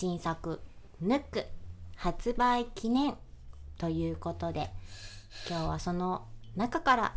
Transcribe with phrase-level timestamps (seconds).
[0.00, 0.60] 新作
[1.02, 1.44] 「ヌック」
[1.98, 3.16] 発売記念
[3.78, 4.70] ということで
[5.50, 6.24] 今日はその
[6.54, 7.14] 中から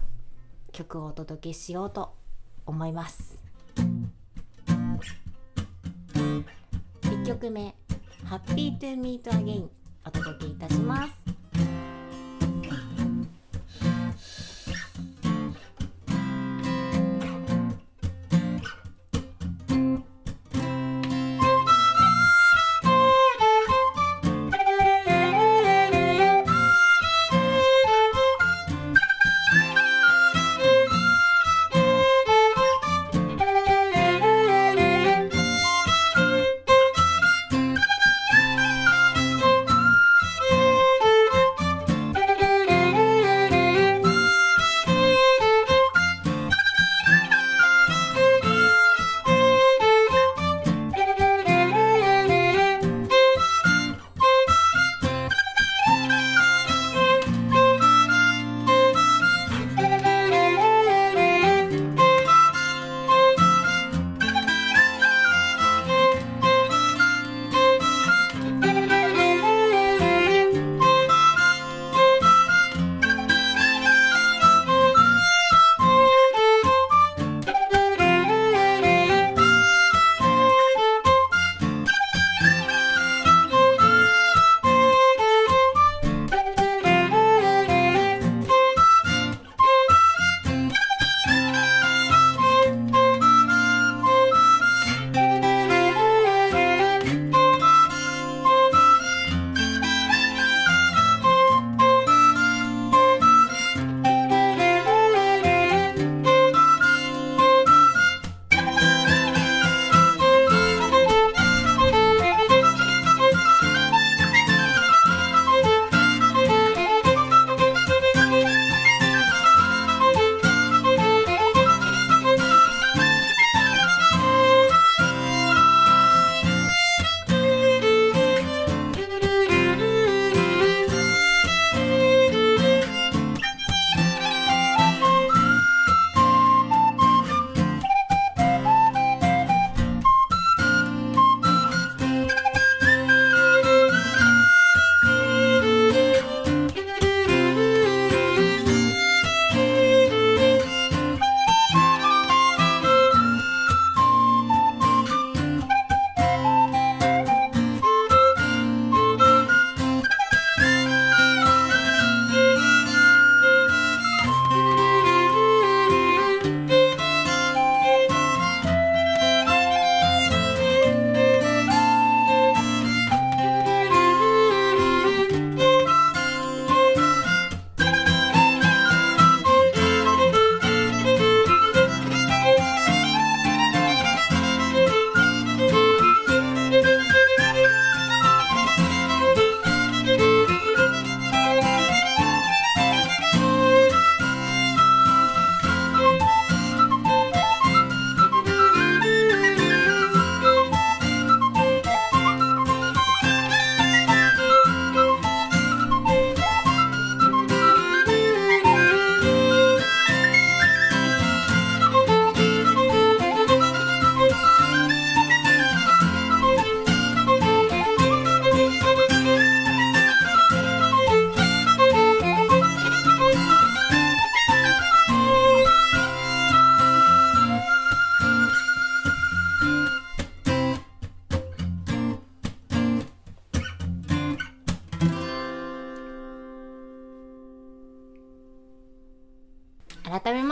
[0.72, 2.16] 曲をお届けしようと
[2.66, 3.38] 思います。
[7.04, 7.76] 1曲目
[8.26, 9.70] 「Happy to Meet Again」
[10.04, 11.41] お届けいたします。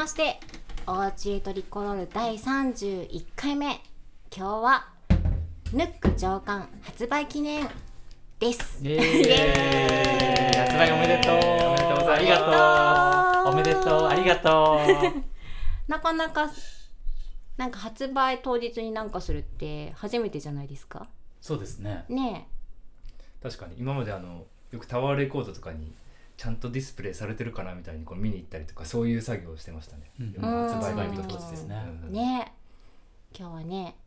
[0.09, 0.39] まして
[0.87, 3.79] おうちトリコロール第31回目。
[4.35, 4.87] 今日は
[5.71, 7.67] ヌック上巻発売記念
[8.39, 8.79] です。
[8.83, 10.57] イエーイ。
[10.57, 11.35] 発売おめでとう。
[11.35, 11.99] おめでとう。
[11.99, 12.39] ございますありが
[13.43, 13.53] とう。
[13.53, 14.07] おめでとう。
[14.07, 14.79] ありがと
[15.87, 16.49] うなかなか
[17.57, 21.07] なんか発売当日になんかするって初めてじゃないですか？
[21.39, 22.05] そうですね。
[22.09, 22.47] ね
[23.43, 23.75] 確かに。
[23.77, 25.93] 今まであのよくタワーレコードとかに
[26.39, 30.31] ちゃんとディスプレイされてるかなみたいにこう見に行ったりとかそういう作業をしてましたね、うん。
[30.41, 32.47] 発売うん日の時ですね、えね。
[32.47, 33.97] え今日はね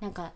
[0.00, 0.32] なんか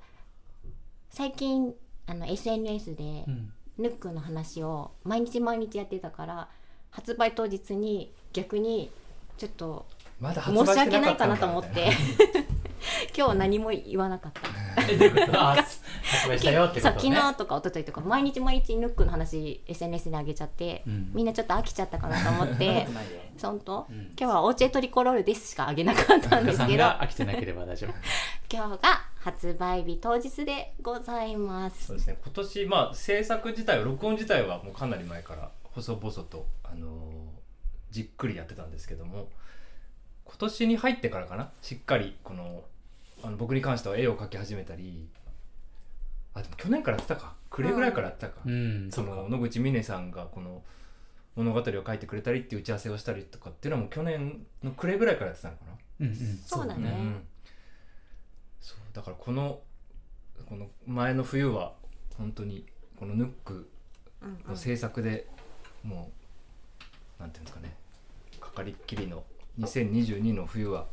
[1.09, 1.73] 最近
[2.07, 3.53] あの SNS でうん。
[3.79, 6.49] ヌックの話を毎日毎日やってたから
[6.91, 8.91] 発売当日に逆に
[9.39, 9.87] ちょっと
[10.21, 11.93] まだ申し訳ないかなと思って。
[13.17, 14.43] 今日は何も言わなかった
[16.03, 17.01] 発売したよってことね。
[17.01, 21.11] そう昨日とか一昨日とか毎日毎日ヌックの話 SNS で上げちゃって、うん。
[21.15, 22.89] みんなちょっと飽きちゃったかなと思ってないよ
[23.41, 24.13] 本当、うん。
[24.19, 27.95] 今日はオーチェトリコロールですしかあげなかったんですけどが 飽きてなければ大丈夫。
[28.53, 31.87] 今日が発売日当日でございます。
[31.87, 32.19] そうですね。
[32.23, 37.43] 今年まあ制作自体は録音自体はもうかなり前から細々と、あのー
[37.93, 39.29] じっくりやってたんですけども
[40.25, 41.51] 今年に入ってからかな？
[41.61, 42.65] しっかりこの
[43.23, 45.07] あの僕に関しては絵を描き始めたり
[46.35, 47.35] あでも去年からやってたか。
[47.51, 48.91] 暮れぐらいからやってたか、うん。
[48.91, 50.63] その野口美音さんがこの
[51.37, 55.73] 物語を書いてくれたりっていう打ち合わせをしたりとかっていうのはもう去年の暮れぐらいからやってたのかな。
[56.01, 56.17] うんうん。
[56.47, 56.91] そうだね。
[56.91, 57.23] ん
[58.61, 58.79] そう。
[58.95, 59.61] だからこの
[60.47, 61.75] この前の冬は
[62.17, 62.67] 本当に
[62.99, 63.71] このヌック
[64.23, 65.27] うんうんの制作で
[65.83, 66.13] も
[67.19, 67.75] う、なんていうんですかね。
[68.41, 69.25] かかりっきりの
[69.59, 70.87] 2022の冬は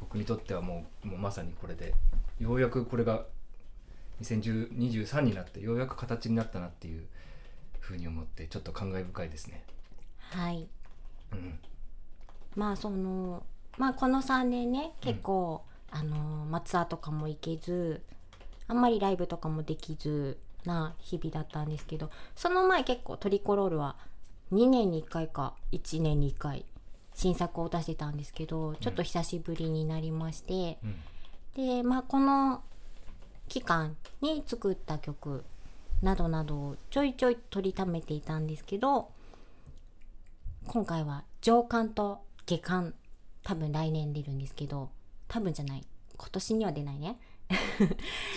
[0.00, 1.94] 僕にとってはもうもうまさにこれで
[2.38, 3.24] ようやくこれが
[4.22, 7.04] 2023になってようやく形になったなっていう
[7.80, 9.64] ふうに思ってちょっと感慨深いですね。
[10.30, 10.68] はい。
[11.32, 11.58] うん。
[12.56, 13.44] まあその
[13.76, 18.02] まあこの3年ね結構、あのまあツアーとかも行けず
[18.66, 23.96] あんまりライブとかもできずな日々だったんですけどその前結構トリコロールは
[24.52, 26.64] 2年に1回か1年に1回
[27.14, 30.96] 新作を出してたんですけどちょっと久しぶりになりまして、うん。
[31.54, 32.62] でまあこの
[33.48, 35.44] 期間に作った曲
[36.02, 39.08] などなどをちょいちょい取りためていたんですけど
[40.66, 42.94] 今回は上巻と下巻
[43.42, 44.90] 多分来年出るんですけど
[45.26, 45.84] 多分じゃない。
[46.16, 47.18] 今年には出ないね。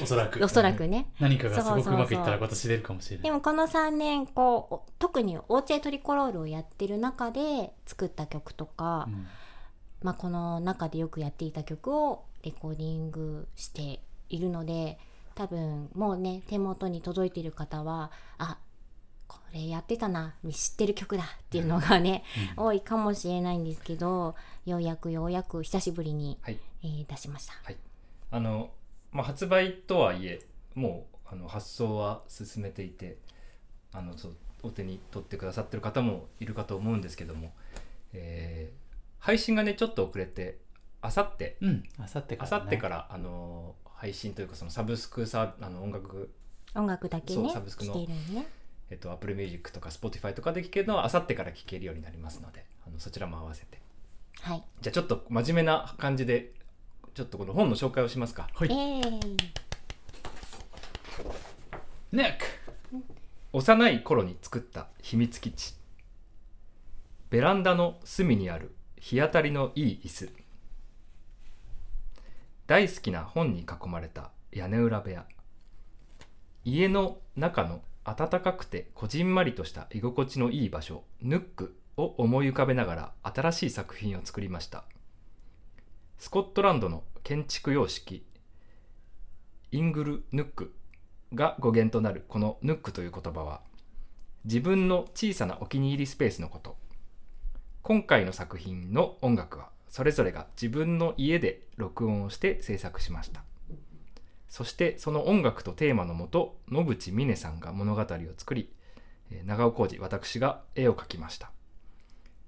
[0.02, 0.44] おそらく。
[0.44, 1.12] おそらくね。
[1.20, 3.24] 何かがすごくうまくいったら今年出るかもしれない。
[3.24, 9.28] でもこの3年こうお特にオーチェトリコロールをやってる中で作った曲とか、うん。
[10.04, 14.02] まあ、この中でよくやっていた曲をレコーディングして
[14.36, 14.98] いるので
[15.36, 18.58] 多分もうね手元に届いている方はあ
[19.28, 22.24] これやってたな知ってる曲だっていうのがね、
[22.58, 24.36] 多いかもしれないんですけど
[24.66, 26.60] ようやくようやく久しぶりに、はい。
[26.84, 27.54] えー出しました。
[28.32, 28.72] あの、
[29.12, 30.42] まあ、発売とはいえ
[30.76, 33.18] もうあの発送は進めていて
[33.94, 37.54] あのそうお手に取ってくださってる方もいるかと思うんですけども、
[38.14, 38.82] えー
[39.24, 40.58] 配信がねちょっと遅れて
[41.00, 42.62] あさってうんあさってかあらね。
[42.64, 46.32] さってからあの配信というかそのサブスクサあの音楽、
[46.74, 48.48] 音楽だけそうねサブスクのね。
[48.90, 53.80] えっと、Apple Music とか Spotify とかで聴けるのはあさってから聴けるようになりますのであのそちらも合わせて。
[54.42, 54.64] はい。
[54.82, 56.52] じゃあちょっと真面目な感じで
[57.14, 58.50] ちょっとこの本の紹介をしますか。
[58.56, 58.70] はい。
[58.72, 59.38] えーイ。
[62.12, 63.06] ネック
[63.54, 65.76] 幼い頃に作った秘密基地。
[67.30, 70.41] ベランダの隅にある日当たりのいい椅子
[72.72, 75.26] 大好きな本に囲まれた屋根裏部屋。
[76.64, 84.86] 家の中の暖かくてこじんまりとした居心地のいい場所ヌックを思い浮かべながら新しい作品を作りました。
[86.18, 88.26] スコットランドの建築様式
[89.74, 90.74] イングル・ヌック
[91.34, 93.60] が語源となるこのヌックという言葉は
[94.46, 96.78] 自分の小さなお気に入りスペースのこと。
[97.82, 103.44] 今回の作品の音楽はそれぞれが自分の家で録音をして制作しました。
[104.50, 108.06] そしてその音楽とテーマのもと野口美音さんが物語を
[108.38, 108.70] 作り
[109.32, 111.52] え長尾浩二私が絵を描きました。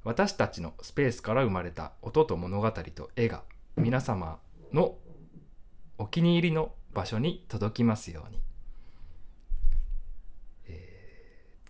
[0.03, 3.43] 私たちのスペースから生まれた音と物語と絵が
[3.77, 4.39] 皆様
[4.73, 4.97] の
[5.97, 8.41] お気に入りの場所に届きますように。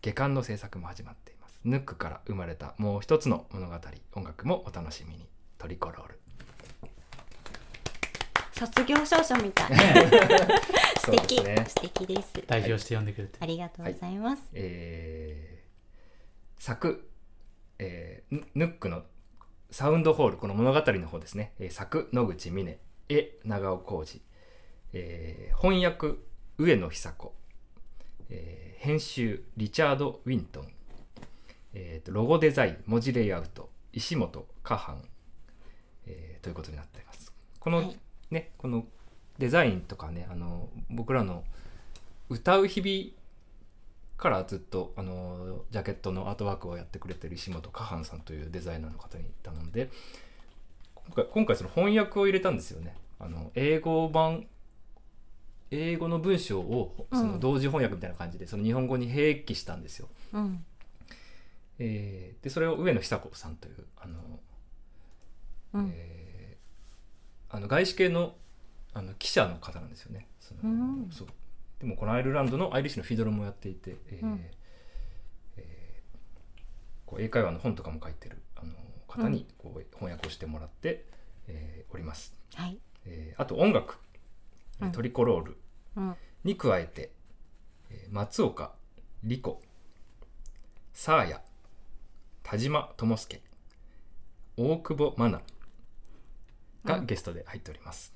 [0.01, 1.61] 下巻の制作も始まっています。
[1.63, 3.79] ヌックから生まれたもう一つの物語
[4.15, 5.32] 音楽もお楽しみに。
[5.63, 6.20] トリコロール
[8.51, 9.72] 卒業証書みたい。
[9.72, 10.12] ね。
[11.00, 11.65] 素敵、ね。
[11.65, 12.05] 素敵。
[12.05, 12.34] です。
[12.46, 13.38] 代表して呼んでくれて。
[13.39, 14.43] ありがとうございます。
[14.53, 17.10] えー作、
[17.79, 19.03] えーヌヌックの
[19.72, 22.75] サウンドホールこの物語の方ですね、えー作野口美音
[23.08, 24.22] 絵長尾浩二、
[24.91, 26.17] えー翻訳
[26.58, 27.34] 上野久子、
[28.29, 30.67] えー編集リチャード・ウィントン、
[31.74, 33.72] えーとロゴデザイン文字レイアウト。
[33.96, 34.98] 石本果帆、
[36.07, 37.31] えーということになっています。
[37.60, 37.98] この、はい。
[38.31, 38.86] ねこの
[39.39, 41.43] デザインとかねあの僕らの
[42.29, 43.24] 歌う日々
[44.17, 49.89] からずっとあのジャケットのアートワークをやってくれてる石本果帆さんというデザイナーの方に頼んで
[50.95, 52.95] 今回今回その翻訳を入れたんですよね。
[53.19, 54.48] あの英語版
[55.72, 60.63] 英語の文章をその同時翻訳みたいな感じで、その日本語に併記したんですよ、うん。
[61.79, 64.19] えーでそれを上野久子さんというあの、
[65.73, 65.91] うん。
[65.93, 68.35] えーあの外資系の
[68.95, 70.27] あの記者の方なんですよね。
[70.39, 71.09] そのうん。
[71.11, 71.27] そう。
[71.79, 74.45] でもこのアイルランドのアイリッシュのフィドルもやっていて、えーうん。
[75.57, 76.19] えー
[77.05, 78.73] こう英会話の本とかも書いてるあの
[79.07, 81.05] 方にこう翻訳をしてもらって、
[81.47, 82.79] えーおります、はい。
[83.05, 83.99] えーあと音楽、
[84.81, 84.91] うん。
[84.91, 85.57] トリコロール。
[85.97, 86.15] うん。
[86.43, 87.11] に加えて、
[87.91, 88.71] えー松岡
[89.23, 89.61] 莉子
[90.93, 91.41] サーヤ
[92.41, 93.41] 田島智介
[94.57, 95.43] 大久保真奈
[96.85, 97.05] がうん。
[97.05, 98.13] ゲストで入っております、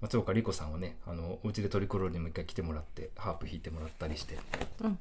[0.00, 4.38] 松岡莉子さんはねあのお家でトリコロールにも一回来てもらってハープ弾いてもらったりして、
[4.82, 4.98] うん。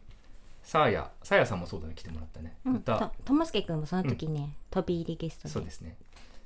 [0.64, 2.76] サーヤサーヤさんもそうだね来てもらったね、うん。
[2.76, 2.98] 歌。
[3.00, 5.50] とともすけくんもその時ね、飛び入りゲストで。
[5.50, 5.96] そうですね。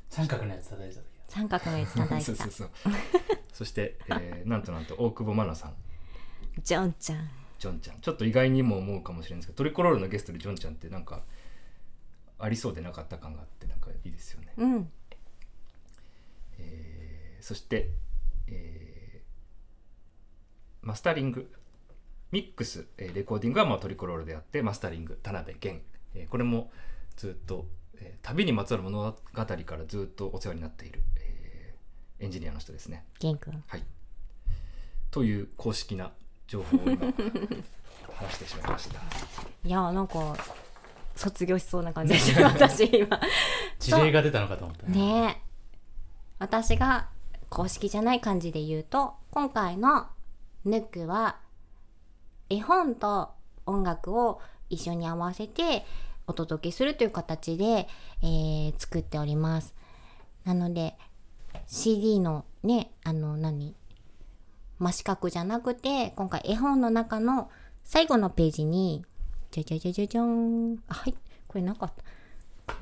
[0.10, 2.25] 三角のやつ叩いてた時三角のやつ叩いてた。
[2.25, 2.70] そうそうそう。
[3.51, 5.75] そして、えーなんとなんと大久保真奈さん。
[6.63, 7.30] ジョンちゃん。
[7.58, 8.00] ジョンちゃん。
[8.01, 11.24] ちょっと意外にも思うかもしれないんですけどトリコロールのゲストでジョンちゃんってなんか
[12.38, 14.75] ありそうでなかった感があってなんかいいですよね、うん。
[14.75, 14.86] えー
[17.44, 17.90] そして、
[18.48, 19.24] えー
[20.82, 21.50] マスタリング
[22.32, 25.84] ミックス、えーレコーディングはまあトリコロールであってマスタリング田辺源、
[26.16, 26.72] えーこれも
[27.18, 33.06] ずっと、えー旅にまつわる物語からずっとお世話になっている、えーエンジニアの人ですね。
[33.20, 33.84] ゲンくんはい。
[35.12, 36.12] という公式な
[36.48, 37.14] 情報を今
[38.14, 39.02] 話してしまいました。
[39.66, 40.36] いやなんか
[41.16, 43.20] 卒業しそうな感じでした 私今。
[43.80, 44.88] 事例が出たのかと思った。
[44.88, 45.54] ねえ。
[46.40, 47.10] 私が
[47.54, 50.08] 公式じゃない感じで言うと今回の
[50.66, 51.38] 「ヌック」は
[52.50, 53.30] 絵本と
[53.68, 54.42] 音楽を
[54.72, 55.86] 一緒に合わせて
[56.26, 57.88] お届けするという形で、
[58.24, 59.76] えー作っております。
[60.46, 60.98] なので
[61.68, 63.76] CD のねあの何
[64.80, 67.52] 真四角じゃなくて今回絵本の中の
[67.84, 69.06] 最後のページに
[69.52, 70.80] じゃじゃじゃじゃじゃん。
[70.88, 71.14] あはい。
[71.48, 72.74] これなかった。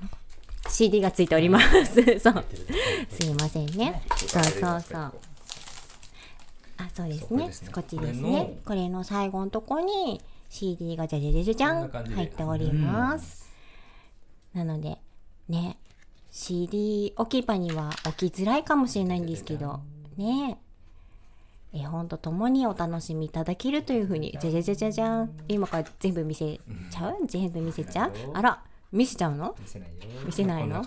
[0.69, 2.19] CD がついております。
[2.19, 2.45] そう。
[3.09, 4.01] すいませんね。
[4.15, 5.13] そうそうそう。
[6.77, 7.49] あそうですね。
[7.71, 8.57] こっちですね。
[8.65, 13.49] これの最後のとこに CD がじゃじゃじゃじゃじゃこん入っております、
[14.53, 14.97] なので
[15.47, 15.77] ね
[16.29, 19.79] CD 置き場には置きづらいかもしれないんですけど
[20.17, 20.57] ね。
[21.73, 25.31] 絵本とともにお楽しみいただけるというふうにじゃじゃじゃじゃじゃん。
[25.47, 27.15] 今から全部見せちゃう？
[27.27, 28.13] 全部見せちゃう。
[28.33, 29.55] あら見せちゃうの？
[29.59, 29.95] 見せないよ。
[30.25, 30.83] 見せないの？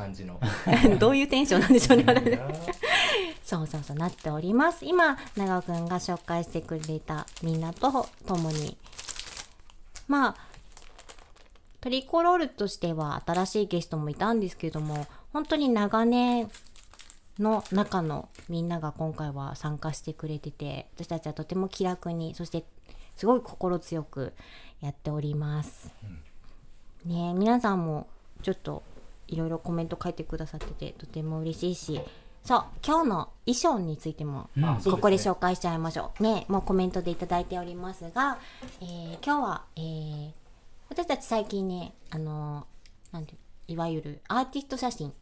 [0.98, 2.38] どういうテンションなんでしょうね私
[3.44, 8.76] そうそうそうなっております今長尾くんが紹介してくれたみんなと共に
[10.08, 10.36] まあ
[11.80, 16.50] トリコロールとしては新しいゲストもいたんですけども本当に長年
[17.38, 22.64] の中のみんなが今回は参加してくれてて私たちはとても気楽にそして
[23.16, 24.32] すごい心強く
[24.80, 25.92] やっております。
[27.06, 28.06] ねえ皆さんも
[28.42, 28.82] ちょっと
[29.28, 32.00] いろいろコメント書いてくださっててとても嬉しいし。
[32.44, 34.50] そう今日の衣装についても
[34.84, 36.22] ここで紹介しちゃいましょう。
[36.22, 38.38] ねもうコメントでいただいておりますが、
[38.82, 40.30] えー今日は、えー
[40.90, 43.34] 私たち最近ねあのーなんて
[43.66, 45.14] いわゆるアーティスト写真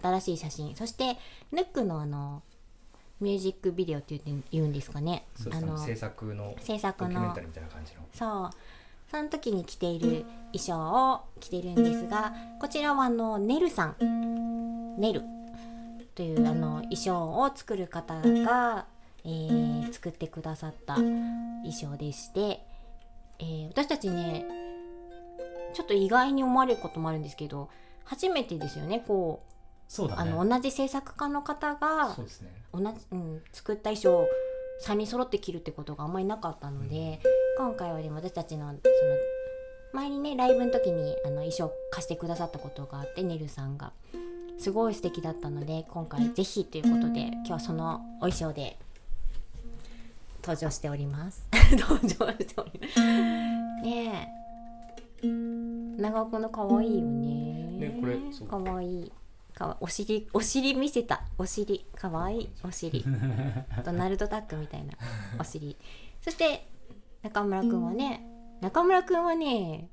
[0.00, 1.18] 新しい写真そして
[1.52, 2.42] ヌックのあの
[3.20, 4.18] ミュージックビデオって
[4.50, 5.26] 言うんですかね。
[5.52, 5.76] あの。
[5.76, 7.10] 制作の制作の。
[7.10, 8.00] ドキュメンタリーみたいな感じの。
[8.14, 8.50] そう
[9.10, 14.96] その時に着ている衣装を着てるんですがこちらはあのネルさん。
[14.98, 15.22] ネル。
[16.14, 18.86] というあの衣装を作る方が、
[19.24, 22.64] えー作ってくださった衣装でして、
[23.38, 24.46] えー私たちね
[25.74, 27.68] ちょっと意外に思われることもあるんですけど
[28.04, 29.50] 初めてですよねこう
[29.90, 30.30] そうだね。
[30.30, 32.14] あの同じ制作家の方が。
[32.72, 34.28] 同じ、うん、作った衣装を
[34.84, 37.20] 3人揃って着るってことがあんまりなかったので、
[37.60, 38.80] 今回はでも私たちのその
[39.92, 43.92] 前にねライブの時にあの衣装貸してくださったことがあってネルさんが
[44.58, 48.78] すごい素敵だったので今回ぜひということで今日はそのお衣装で
[50.42, 51.46] 登場しております。
[51.76, 53.00] 登場しております。
[53.84, 54.30] ね
[55.22, 55.26] え。
[56.00, 57.90] 長尾くんの可愛いよね。
[57.90, 58.16] ねこれ
[58.48, 59.12] 可愛い。
[59.52, 61.24] かわお尻お尻見せた。
[61.36, 61.84] お尻。
[61.94, 62.40] かわい。
[62.40, 63.04] いお尻。
[63.84, 64.94] ドナルド・ダックみたいな。
[65.38, 65.76] お尻。
[66.22, 66.66] そして
[67.22, 68.26] 中村くんはね
[68.60, 69.88] 中村くんはね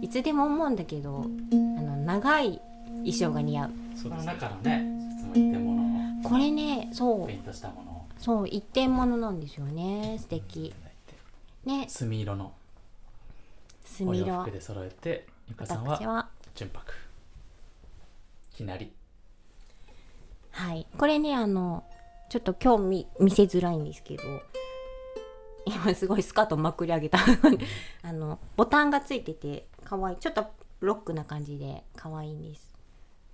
[0.00, 3.70] いつでも思うんだけどあの長い衣装が似合う。
[3.96, 4.32] そうですね。
[4.34, 7.26] 中のねこれねそう。
[7.26, 8.06] ペイントしたものを。
[8.18, 10.16] そう一点物なんですよね。
[10.20, 10.74] 素敵。
[11.64, 11.86] ね。
[11.88, 12.52] 墨色の。
[13.84, 14.26] 墨色。
[14.26, 16.94] お洋服で揃えてゆかさんは純白。
[18.52, 18.92] きなり。
[20.52, 20.86] はい。
[20.98, 21.84] これねあの
[22.28, 24.22] ちょっと今日見見せづらいんですけど
[25.74, 27.18] 今すごいスカートまくり上げた。
[28.02, 30.16] あのボタンがついてて可愛い。
[30.18, 30.46] ちょっと
[30.80, 32.70] ロックな感じで可愛いんです。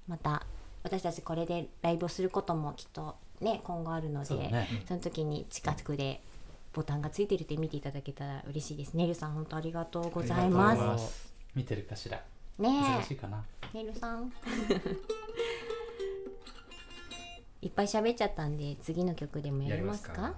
[0.09, 0.47] また
[0.83, 4.69] 私たちこれでライブをすることもきっとね今後あるのでそね。
[4.87, 6.23] その時に近くで
[6.73, 8.95] ボタンがついてるって見ていただけたら嬉しいです。
[8.95, 11.33] ねるさん本当ありがとうございます。
[11.55, 12.23] 見てるかしら。
[12.59, 13.45] ね忙しいかな。
[13.75, 14.33] えねるさん。
[17.63, 20.35] いっぱい喋っちゃったんで次の曲でもやりますか？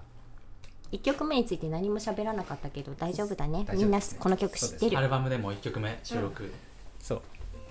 [0.90, 3.66] 一曲目について何も喋らなかったけど大丈夫だね。
[3.75, 4.97] みんなこの曲知ってる？
[4.99, 6.50] アルバムでも1曲目収録、
[6.99, 7.23] そう、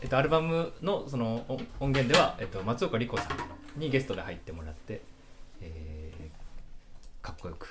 [0.02, 3.24] えっと、アルバムのその音音源では、えっと、松岡里子さ
[3.78, 5.02] んにゲストで入ってもらって、
[5.62, 6.28] えー
[7.26, 7.68] かっこよく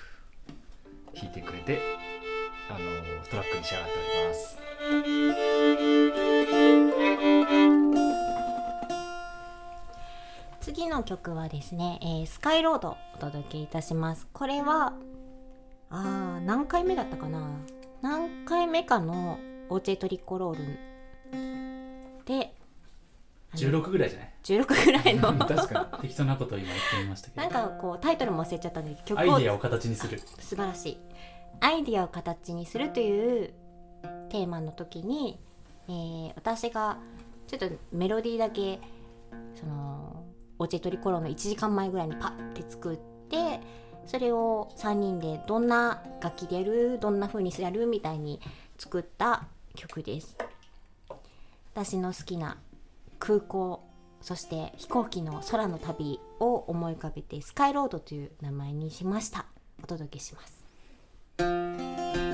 [1.14, 1.80] 弾いてくれて
[2.68, 2.78] あの
[3.30, 4.58] トラックに仕上がっております。
[10.60, 14.26] 次の曲はですね、えースカイロードお届けいたします。
[14.32, 14.92] これは
[15.90, 17.48] あー何回目だったかな？
[18.02, 19.38] 何回目かの
[19.68, 20.78] オーチェトリコロール
[22.24, 22.52] で
[23.52, 25.32] あの16ぐらいじゃない？16ぐらいの。
[25.46, 27.42] 確か適当なことを今言ってみましたけど。
[27.42, 30.18] なんかこうタイトルも忘れちゃったんで曲をアイディアを形にする。
[30.38, 30.98] 素晴らしい。
[31.60, 33.52] アイディアを形にするという
[34.28, 35.38] テーマの時に、
[35.88, 36.98] えー私が
[37.46, 38.80] ちょっとメロディーだけ
[39.54, 40.24] その
[40.58, 42.96] オチェトリコロの1時間前ぐらいにパッて作っ
[43.28, 43.60] て
[44.06, 48.40] それを3人でどんな楽器でやるどんな風にやるみたいに
[48.78, 50.36] 作った曲です。
[51.74, 52.56] 私の好きな
[53.18, 53.84] 空港
[54.22, 59.46] そして飛行機の空の旅を思い浮かべてスカイロードという名前にしました。
[59.82, 60.64] お届けします「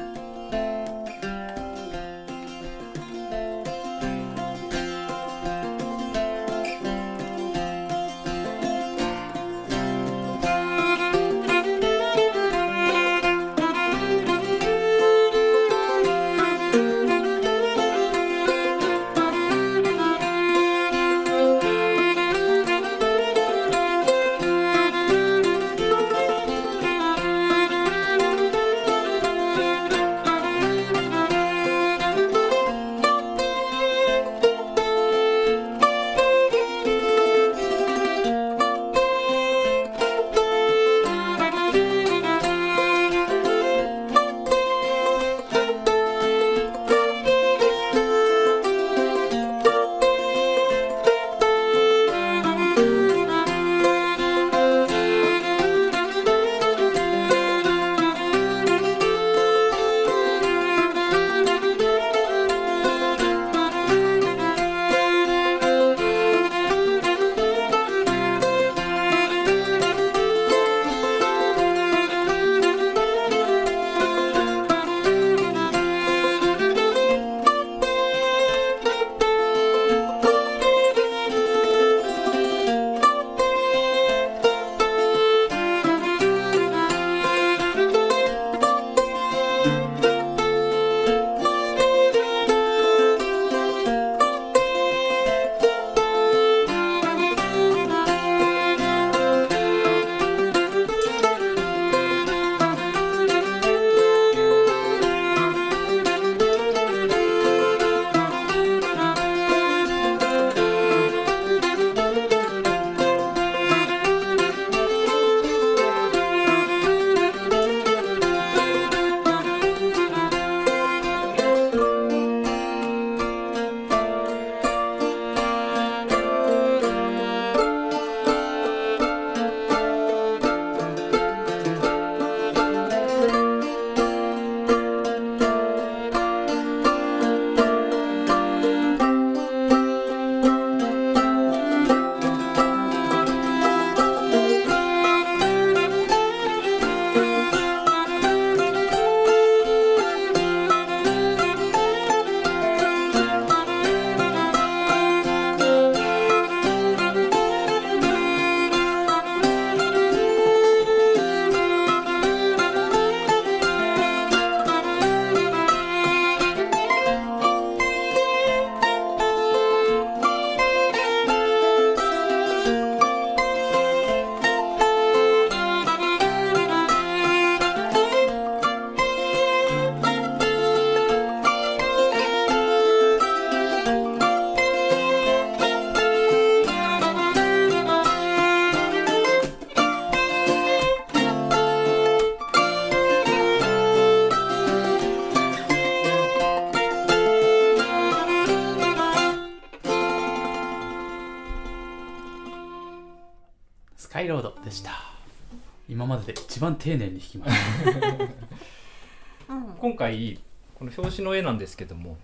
[206.12, 210.38] までで一番丁寧に弾きましたうん今回
[210.74, 212.18] この表紙の絵なんですけども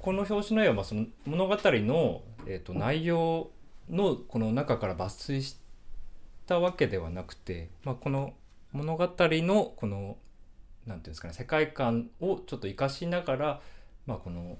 [0.00, 3.50] この表紙の絵はまあその物語の、えー、と内容
[3.88, 5.56] のこの中から抜粋し
[6.46, 8.34] たわけではなくて、まあ、この
[8.72, 10.16] 物語のこの
[10.86, 13.60] なんていうんですかね世界観をちょっと生かしながら、
[14.06, 14.58] まあ、この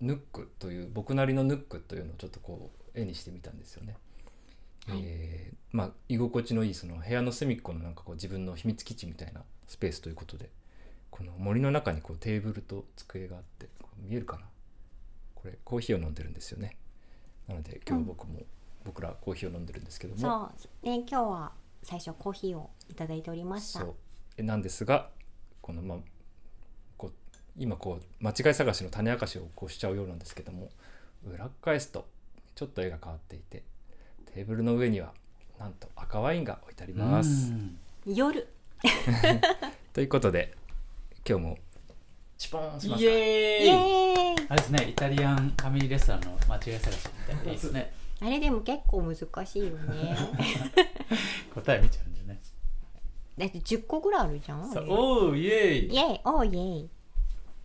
[0.00, 3.96] ヌックという僕なりのヌックというのをちょっとこう絵にしてみたんですよね。
[4.92, 10.48] はいえーまあ居心地のいいその部屋の隅っこのなんかこう自分の秘密基地みたいなスペースということで
[11.10, 14.42] この森の中にこうテーブルと机があって見えるかな
[15.34, 16.76] これコーヒーを飲んでるんですよね。
[17.46, 18.40] なので今日僕も、
[18.84, 20.52] 僕らコーヒーを飲んでるんですけども。
[20.56, 23.80] そうね今日は最初コーヒーをいただいておりました。
[23.80, 23.94] そう。
[24.36, 25.10] えなんですが
[25.60, 25.98] このまあ
[26.96, 27.12] こう
[27.56, 30.70] 今こう間違い探しの種明かしをこうしちゃうようなんですけども
[31.24, 32.06] 裏返すと
[32.54, 33.62] ちょっと絵が変わっていて
[34.34, 35.12] テーブルの上には
[35.58, 37.52] なんと赤ワインが置いてあります。
[37.52, 37.78] うん。
[38.14, 38.48] 夜。
[39.92, 40.54] ということで
[41.28, 41.58] 今日も
[42.36, 43.10] チポーンしますか。
[43.10, 43.64] イエーイ。
[43.64, 44.46] イエーイ。
[44.48, 50.16] あれですねイタリアンファミリーレストランの間違い探しみたいでいいですねあれでも結構難しいよね。
[51.54, 52.40] 答え見ちゃうんだよね。
[53.36, 55.94] だって10個ぐらいあるじゃんおーイエーイ。
[55.94, 56.20] イエーイ。
[56.24, 56.90] おーイエーイ。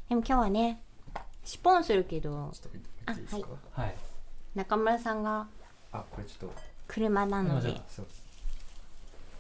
[0.10, 0.82] でも今日はね
[1.43, 2.52] シポンするけど。
[2.54, 2.89] ちょっと見て
[3.21, 3.47] いいですか？
[3.71, 3.95] はい。
[4.56, 5.47] 中村さんが
[5.93, 6.53] あこれちょっと。
[6.88, 7.73] 車なので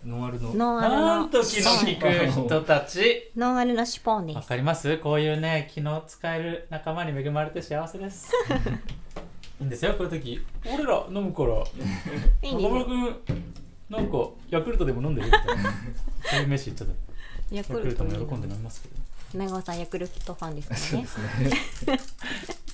[0.05, 0.53] ノンアルの。
[0.53, 3.31] ノンアルのなんと気の利く人たち。
[3.35, 4.97] ノンアルのシポンですわかります？
[4.99, 8.31] こういうね気の使える仲間に恵まれて幸せです。
[9.59, 10.45] いいんですよこういう時。
[10.65, 11.63] 俺ら飲むから。
[12.41, 13.43] いい中村ね君
[13.89, 14.17] なんか
[14.49, 15.27] ヤクルトでも飲んでる？
[15.27, 15.73] みたいな。
[16.25, 16.95] そういう飯ちょっと
[17.51, 18.95] ヤヤクルトも喜んで飲みますけど。
[19.45, 21.49] 長尾さんヤクルトファンですそうからね。
[21.49, 21.99] ですね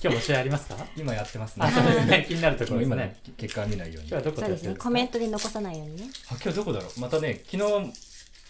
[0.02, 0.76] 今日も試合ありますか？
[0.96, 1.66] 今やってますね。
[1.66, 2.24] あそうですね。
[2.28, 4.08] 気になるところです今ねね結果は見ないように。
[4.08, 4.84] 今日はどこそうですねでやってるんですか？
[4.84, 6.04] コメントで残さないようにね。
[6.30, 7.00] あ今日どこだろう？
[7.00, 7.92] またね昨日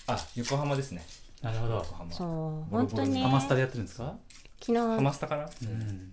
[0.06, 1.04] あ横浜ですね。
[1.42, 1.74] なるほど。
[1.76, 2.12] 横浜。
[2.12, 2.28] そう
[2.70, 4.14] 本当ねハマスタでやってるんですか？
[4.60, 6.12] 昨ハマ日スタかな、うん。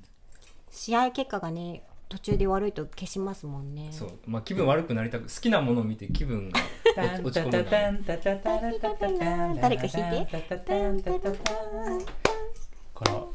[0.72, 3.90] 試合結果がね途中で悪いと消しますもんね。
[3.92, 4.12] そう。
[4.26, 6.60] まあ気分悪くなりたく好きなものを見て気分が
[7.24, 7.64] 落ち込むの。
[9.62, 10.44] 誰か弾いて。
[12.94, 13.34] この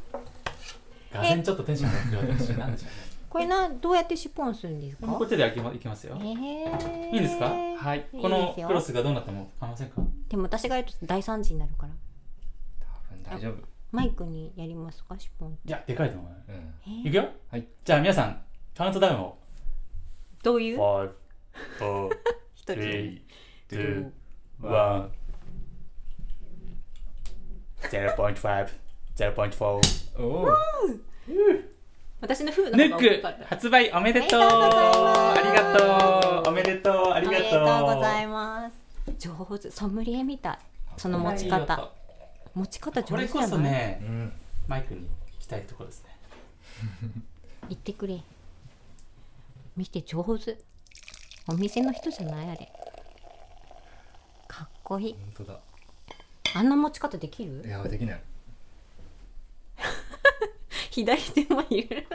[1.13, 2.89] がぜんちょっとテンションが上がってるしなんでしょう。
[2.89, 5.07] ねこれなどうやってシポンするんですか？
[5.07, 6.17] この手で開けまいきますよ。
[6.21, 7.11] えー。
[7.13, 7.47] いいんですか？
[7.49, 8.07] はい。
[8.13, 10.03] このクロススがどうなっても構いませんか？
[10.29, 11.93] でも私がやると大惨事になるから。
[13.09, 13.55] 多分大丈夫。
[13.91, 16.31] マイクにやりますかシポンいやでかいと思う。
[16.31, 16.55] ようん。
[16.55, 17.09] えー。
[17.09, 17.29] いくよ？
[17.51, 17.67] はい。
[17.85, 18.43] じゃあ皆さん
[18.77, 19.39] カウントダウンを。
[20.43, 21.11] どういう？5
[21.81, 22.11] 4
[22.55, 23.23] 一人で。
[23.71, 24.11] 3
[24.61, 25.09] 2
[27.83, 28.69] 1 0.5
[29.17, 30.49] 0.4おお
[32.21, 34.41] 私の風のヌック発売おめでとう。
[34.41, 35.41] おめでとうございます。
[35.41, 36.49] ありがとう。
[36.49, 37.11] おめでとう。
[37.11, 38.77] ありがとうおめでとうございます。
[39.19, 40.59] 上手ソムリエみたい。
[40.97, 41.91] その持ち方。
[42.55, 43.49] 持ち方上これこ手じゃない。
[43.51, 44.33] そねうん。
[44.69, 45.05] マイクに聞
[45.41, 46.11] きたいところですね。
[47.69, 48.23] 言ってくれ。
[49.77, 50.59] 見て上手。
[51.49, 52.73] お店の人じゃないあれ。
[54.47, 55.13] かっこいい。
[55.35, 55.61] 本当だ。
[56.55, 58.23] あんな持ち方できいるやできない
[60.91, 62.07] 左手もいる。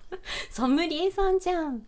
[0.50, 1.86] ソムリエさんじゃん。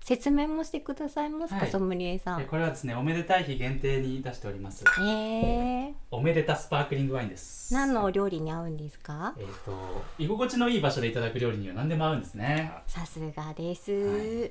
[0.00, 1.70] 説明もしてくださいますか、はい。
[1.70, 2.40] ソムリエさん。
[2.40, 4.82] えこれはですねおめでたい日限定に出しております。
[4.98, 7.74] えー、おめでたスパークリングワインです。
[7.74, 9.34] 何のお料理に合うんですか？
[9.38, 12.72] えっ、と居心地のいい場所でいただく料理には何でも合うんですね。
[12.86, 14.50] さすがです。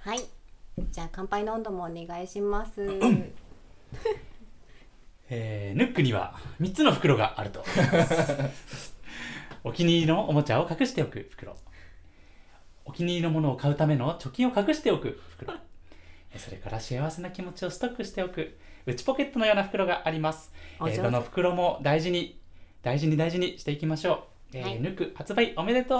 [0.00, 0.20] ははい、
[0.90, 2.82] じゃあ乾杯の温度もお願いします、
[5.28, 7.64] えーヌックには3つの袋があると
[9.68, 11.54] お気に入りのおもちゃを隠しておく袋。
[12.84, 15.20] お気に入りのものを買うための貯金を隠しておく。
[15.36, 15.54] 袋。
[16.32, 18.56] えそれから幸せな気持ちをストックしておく。
[18.86, 20.50] 内ポケットのような袋があります、
[20.80, 22.40] えーどの袋も大事に
[22.80, 24.80] 大事に大事にしていきましょう、えーはい。
[24.80, 25.98] ヌック発売おめでとう。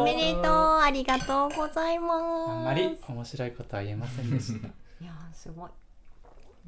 [0.00, 0.44] おめでとう。
[0.80, 2.50] ありがとうございます。
[2.50, 4.68] あんまり面白いことは言えませんでした。
[4.68, 4.70] い
[5.02, 5.70] いやーすごい。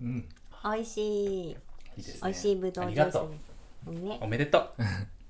[0.02, 0.28] うん。
[0.62, 1.50] 美味しい。
[1.50, 1.56] い
[1.96, 2.20] ですね。
[2.22, 3.14] 美味しいぶどうありジュース。
[3.14, 3.30] がとう。
[3.92, 4.18] ですね。
[4.20, 4.70] おめでとう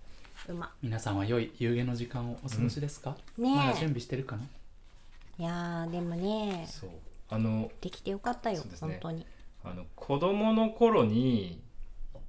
[0.49, 3.57] うま皆さんは良い夕げの時間をお過ごしですか、ねえ。
[3.57, 4.43] まだ準備してるかな？
[5.39, 6.67] いやーでもね。
[6.69, 6.91] そう。
[7.31, 8.99] あのできてよかったよ、そうですね。
[9.01, 9.27] 本当に。
[9.65, 11.63] あの子供の頃に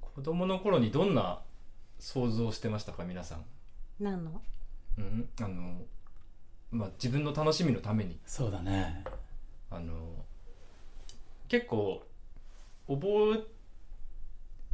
[0.00, 1.40] 子供の頃にどんな
[1.98, 3.04] 想像をしてましたか？
[3.04, 3.44] 皆さん、
[4.00, 4.40] 何の？
[4.98, 5.82] うん、あの
[6.70, 8.18] まあ自分の楽しみのために。
[8.24, 9.04] そうだね。
[9.70, 9.92] あの
[11.48, 12.02] 結構
[12.88, 13.46] 覚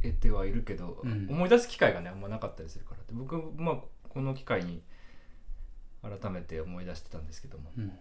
[0.03, 1.27] えてはいるけど、うん。
[1.29, 2.97] 思い出す機会がねあんまなかったりするから。
[3.11, 3.75] 僕まあ
[4.09, 4.81] この機会に
[6.01, 7.71] 改めて思い出してたんですけども。
[7.77, 7.91] うん。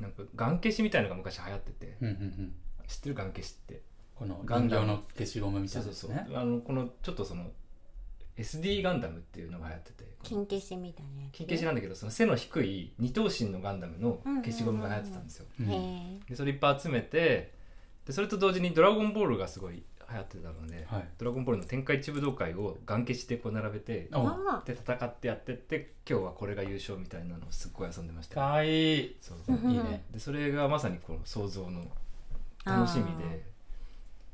[0.00, 1.96] なんか眼消しみたいのが昔流行ってて。
[2.00, 2.54] うんうんうん。
[2.86, 3.82] 知ってる眼消しって？
[4.14, 4.86] このガンダム。
[4.86, 6.16] 人形の消しゴムみたそそうそういう。
[6.16, 7.50] なですねあのこのちょっとその
[8.36, 10.06] SD ガンダムっていうのが流行ってて。
[10.22, 15.46] 金消しみたいなやつ金消しなんだけどその背の低い二頭身のガンダムの消しゴムが流行ってたんですよ。
[15.60, 17.54] うんへでそれいっぱい集めて
[18.04, 24.08] でそれと同時に「ドラゴンボール」がすごい流行ってたのではい「ドラゴンボール」の天下一武道会を眼消しでこう並べて
[24.64, 28.36] で戦ってやってって今日はこれが優勝みたいなのをすっごい遊んでました。
[28.36, 29.16] かわいい。
[29.20, 29.38] そう。
[29.68, 30.04] いいね。
[30.10, 31.84] でそれがまさにこの想像の
[32.64, 33.44] 楽しみで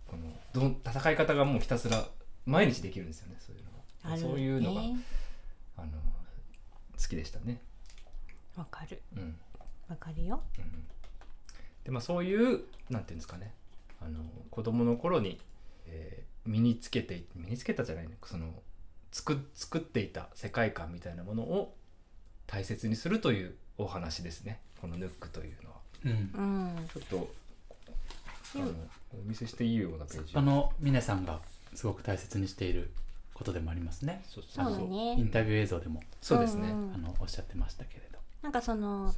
[0.07, 2.07] このどん戦い方がもうひたすら
[2.45, 4.19] 毎日できるんですよねそういうのが。
[4.19, 4.97] そういうのが、ね
[5.77, 5.93] あの
[7.01, 7.61] 好きでしたね。
[8.57, 9.01] わかる。
[9.17, 9.37] うん。
[9.89, 10.41] わかるよ。
[10.59, 10.85] うん。
[11.85, 13.55] でまあそういうなんていうんですかね。
[14.01, 15.41] あの子供の頃に、
[15.93, 18.53] えー身につけて身につけたじゃないねその
[19.13, 21.75] 作作っていた世界観みたいなものを
[22.47, 24.61] 大切にするというお話ですね。
[24.81, 25.77] この「ヌック」というのは。
[26.05, 26.11] うん。
[26.11, 26.89] うん。
[26.93, 27.35] ちょっと
[28.57, 28.73] あの
[29.13, 30.33] お見せしていいようなページ。
[30.35, 31.41] あの峰さんが
[31.75, 32.91] すごく大切にしている
[33.35, 34.25] ことでもありますね。
[34.27, 36.03] そうそうだイねンタビュー映像でも。
[36.21, 38.19] そうですね、あのおっしゃってましたけれど。
[38.43, 39.15] なんかその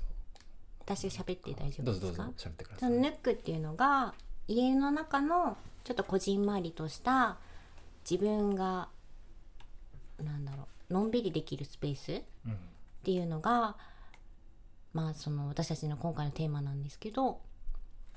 [0.81, 2.91] 私喋って大丈どうぞどうぞ夫ですか喋ってください。
[2.91, 4.15] そのヌックっていうのが
[4.48, 7.37] 家の中のちょっとこじんまりとした
[8.09, 8.88] 自分が
[10.22, 12.57] なんだろうのんびりできるスペースっうん
[13.04, 13.76] ていうのが
[14.94, 17.40] まあその私たちの今回のテーマなんですけど、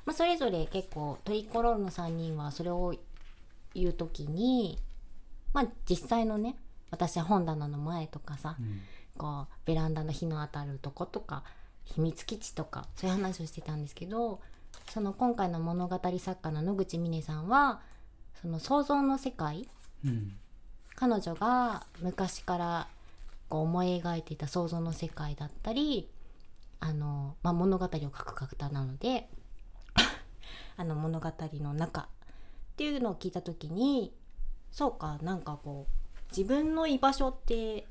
[0.05, 2.95] まあ、それぞれ結構トリコロールの3人はそれを
[3.73, 4.77] 言う時に
[5.53, 6.55] まあ実際のね
[6.89, 8.81] 私は本棚の前とかさ、うん。
[9.17, 11.43] こうベランダの日の当たるとことか
[11.83, 14.39] 秘密基地とかそういう話をしてたんですけど
[14.89, 17.81] その今回の物語作家の野口美音さんは
[18.41, 19.67] その想像の世界
[20.05, 20.37] うん。
[20.95, 22.87] 彼女が昔から
[23.49, 26.09] こう思い描いていた想像の世界だったり
[26.79, 29.29] あの、まあ、物語を書く方なので
[30.75, 32.05] あの物語の中っ
[32.77, 34.11] ていうのを聞いた時に
[34.71, 37.87] そうかなんかこう自分の居場所って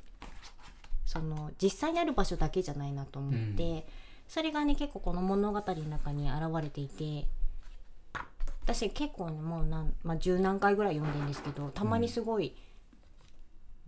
[1.04, 3.82] その実際にある場所だけじゃないなと思って、うん
[4.28, 7.26] それがね結構この物語の中に現れていて
[8.64, 12.56] 私結構ねもうなん、まあ、十何回ぐらい読んでるんですけどたまにすごい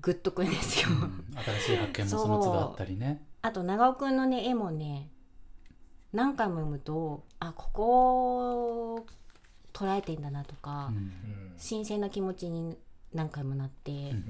[0.01, 0.88] グッとくるんですよ。
[0.90, 3.20] うん新しい発見もその都度あったりね。
[3.42, 5.11] あと長尾くんのね絵もね
[6.12, 9.07] 何回も読むとあここを
[9.72, 10.96] 捉えてんだなとか、うん。
[10.96, 11.12] うん。
[11.57, 12.79] 新鮮な気持ちに
[13.12, 14.24] 何回もなって、うん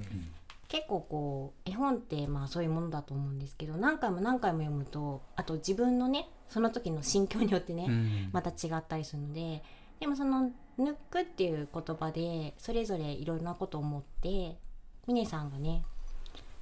[0.68, 8.30] 結構こう絵本ってまあそういうものだと思うんですけど何回も何回も読むとあと自分のねその時の心境によってね、うん。
[8.32, 9.62] また違ったりするので
[10.00, 14.56] でもその「ヌック」っていう言葉でそれぞれいろいろなことを思って
[15.06, 15.84] 峰さんがね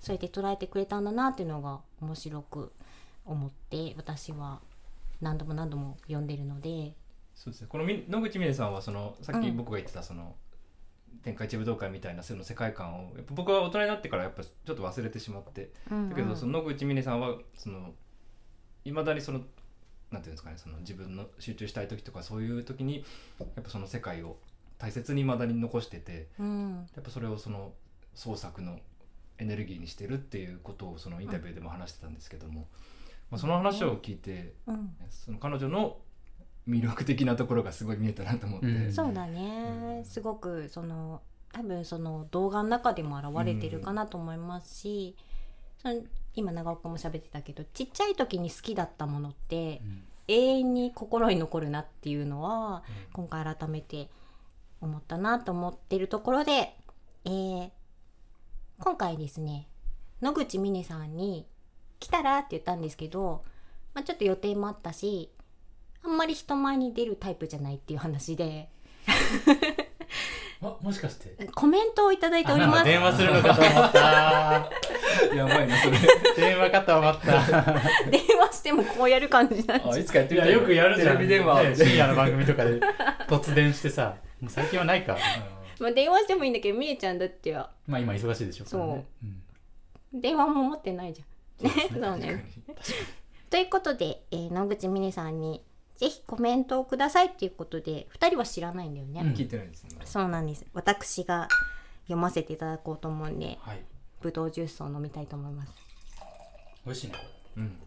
[0.01, 2.73] そうやって捉えてくれたんだなっていうのが面白く
[3.25, 4.61] 思って私は
[5.21, 6.95] 何度も何度も読んでるので。
[7.35, 7.67] そうですね。
[7.69, 9.57] このみ野口美音さんはそのさっきうん。
[9.57, 10.37] 僕が言ってたその、
[11.23, 15.73] 天下一武道会みたいなその世界観をやっぱ僕は大人になってからやっぱちょっと忘れてしまって。
[15.91, 17.95] だけどその野口美音さんはその
[18.85, 19.41] いまだにその
[20.13, 23.05] なんていうんですかねその自分の集中したい時とかそういう時に
[23.41, 24.37] やっぱその世界を
[24.79, 26.89] 大切にいまだに残しててうん。
[26.95, 27.73] やっぱそれをその
[28.15, 28.79] 創作の
[29.39, 32.69] エネルギーにしてるっていうことをそのインタビューでも話してたんですけども、
[33.31, 34.97] まあ、その話を聞いてうん。
[35.11, 35.99] その彼女の
[36.69, 38.93] 魅力的なところがすごい見えたなと思って、うん。
[38.93, 40.05] そうだね、うん。
[40.05, 45.17] すごくその多分その動画の中でも現れてるかなと思いますし、
[45.79, 46.01] その
[46.35, 50.03] 今長岡も喋ってたけどちっちゃい時に好きだったものってうん。
[50.29, 54.11] 永遠に心に残るなっていうのは今回改めて
[54.81, 56.77] 思ったなと思ってるところで、
[57.25, 57.71] えー
[58.79, 59.69] 今回ですね
[60.21, 61.47] 野口美音さんに
[61.99, 63.43] 「来たら?」って言ったんですけど、
[63.95, 65.31] まあ、ちょっと予定もあったし
[66.05, 68.69] あんまり人前に出るタイプじゃないっていう話で。
[70.63, 71.47] あもしかして？
[71.55, 72.79] コメントをいただいております。
[72.79, 74.71] か電話するのかと思った。
[75.37, 75.99] やばいなそれ。
[76.37, 77.43] 電話かと思った。
[78.11, 81.17] 電話してもこうやる感じになっちゃうあいつかやってみたよくやるじゃん。
[81.19, 81.75] テレビ電話、ね。
[81.77, 82.81] 深夜の番組とかで。
[83.29, 85.17] 突然してさもう最近はないか。
[85.79, 87.71] まあ電話してもいいんだけどみえちゃんだっては。
[87.87, 89.07] まあ今忙しいでしょうからね。
[90.13, 90.21] そう。
[90.21, 91.25] 電話も持ってないじゃ
[91.65, 91.67] ん。
[91.67, 91.89] ね。
[91.93, 92.45] そうね。
[92.57, 92.65] に。
[93.51, 95.63] ということで、えー野口美音さんに
[95.97, 99.21] ぜひコメントをくださいっていうことで2人は知らないんだよね。
[99.23, 101.49] うん聞いてないですね、そうなんです私が
[102.05, 103.81] 読ませていただこうと思うんではい
[104.21, 105.73] ぶどうジュースを飲みたいと思います。
[106.85, 107.21] 美味しいねこ
[107.57, 107.79] うん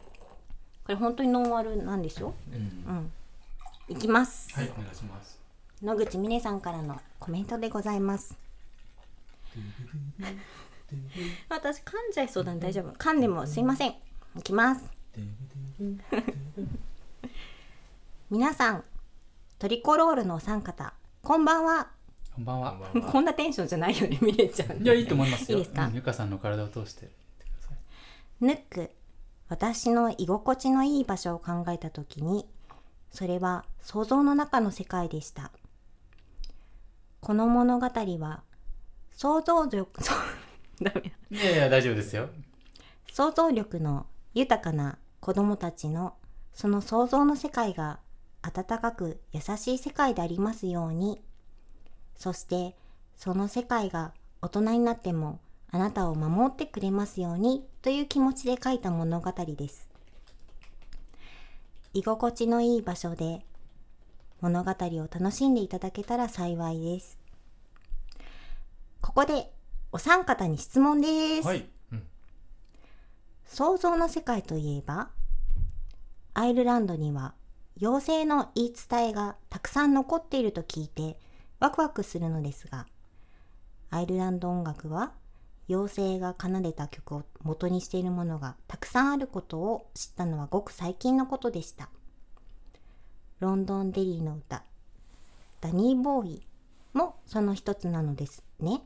[0.84, 2.34] これ本当にノンアルなんですよ。
[2.52, 3.96] れうんうん。
[3.96, 4.54] いきます。
[4.54, 5.40] はいお願いします
[5.82, 8.38] 野口美音さんからのコメントでございます。
[11.50, 13.94] 私噛んじゃいそうだね大丈夫噛んでもすいません
[14.38, 14.84] いきます
[18.30, 18.84] 皆さん
[19.58, 21.88] トリコロールのお三方こんばんは。
[22.36, 22.74] こんばんは。
[23.12, 25.58] こんなテンションじゃないよね見れちゃういやいいと思いますよ。
[25.58, 25.88] いいですか？
[25.88, 27.02] うんゆかさんの体を通して。
[27.02, 28.92] 言ってくださいヌック
[29.50, 32.46] 私の居心地のいい場所を考えた時に
[33.12, 35.52] それは想像の中の世界でした。
[37.20, 38.44] この物語は
[39.12, 40.02] 想像力
[40.82, 41.38] ダメだ。
[41.42, 42.30] いやいや大丈夫ですよ。
[43.12, 46.14] 想像力の豊かな子供たちの
[46.54, 48.00] その想像の世界が
[48.42, 51.22] 温かく優しい世界でありますように。
[52.16, 52.76] そして
[53.16, 55.40] その世界が大人になっても
[55.72, 59.88] あなたを守ってくれますようにという気持ちで書いた物語です。
[61.94, 63.46] 居心地のいい場所で
[64.42, 67.18] 物語を楽しんでいただけたら幸いです。
[69.02, 69.52] ここで
[69.92, 71.68] お三方に質問です、はい。
[73.46, 75.10] 想像の世界といえば
[76.36, 77.34] アイルランドには
[77.82, 81.18] 妖精の言い伝えがたくさん残っていると聞いて
[81.62, 82.88] ワクワクするのですが
[83.90, 85.14] アイルランド音楽は
[85.70, 91.90] 妖精が奏でた曲を元にしているものがたくさんあることを知ったのはごく最近のことでした。
[93.40, 94.64] ロンドンデリーの歌
[95.62, 96.48] ダニーボーイ
[96.92, 98.82] もその一つなのですね。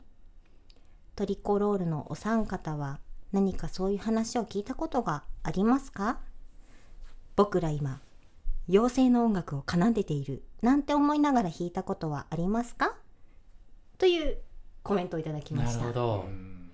[1.16, 3.00] トリコロールのお三方は
[3.32, 6.20] 何かそういう話を聞いたことがありますか？
[7.36, 8.02] 僕ら今
[8.68, 12.96] 妖精の音楽を奏でているなんて思いながら弾いたことはありますか？
[13.98, 14.38] という
[14.84, 15.82] コメントをいただきまなした。
[15.82, 16.26] るほど。
[16.28, 16.72] うん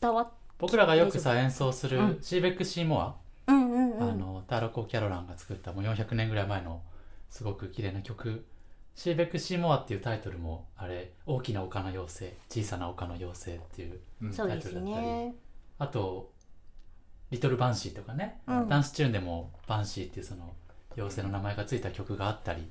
[0.00, 2.08] 伝わっ僕らがよくさ演奏すうん。
[2.12, 3.16] るシーベック・シーモア、
[3.48, 4.10] うんうんうん。
[4.10, 6.82] あのターロコ・キャロランが作ったもう400年ぐらい前の
[7.28, 8.46] すごく綺麗な曲
[8.96, 14.32] 「シーベック・シーモア」っていうタイトルもあれ「大きな丘の妖精小さな丘の妖精」っていううん。
[14.32, 15.34] そうですね。
[15.78, 16.32] あと
[17.30, 18.68] 「リトル・バンシー」とかね、うん。
[18.68, 20.54] ダンスチューンでも「バンシー」っていうその
[20.96, 22.70] 妖精の名前がついた曲があったりやっ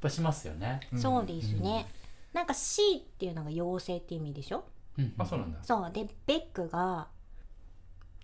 [0.00, 0.80] ぱしますよね。
[0.92, 0.98] うん。
[0.98, 1.86] そうですね、
[2.32, 4.64] なんか C っていうのが妖精って意味でしょ？
[4.98, 5.12] うん。
[5.18, 5.58] あそうなんだ。
[5.62, 5.90] そう。
[5.92, 7.08] でベックが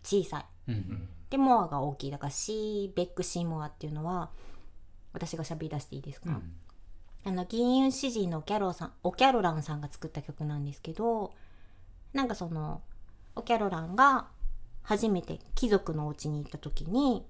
[0.02, 0.46] 小さい。
[0.68, 0.74] うん。
[0.74, 1.08] うん。
[1.30, 2.10] でモアが大きい。
[2.10, 4.30] だからシーベックシーモアっていうのは
[5.12, 6.52] 私が喋り出していいですか、うん。
[7.24, 11.32] あの銀融詩人のキャロさんオキャロランさんが作った曲なんですけど
[12.12, 12.80] なんかその
[13.34, 14.28] オキャロランが
[14.82, 17.26] 初めて貴族のお家に行った時に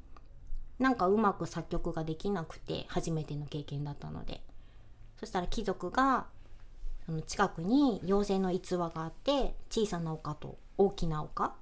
[0.78, 4.42] なんかうまく作曲ができなくて初めての経験だったので。
[5.18, 6.26] そしたら貴族が
[7.04, 11.54] その近くに妖精の逸話があって小さな丘と大きな丘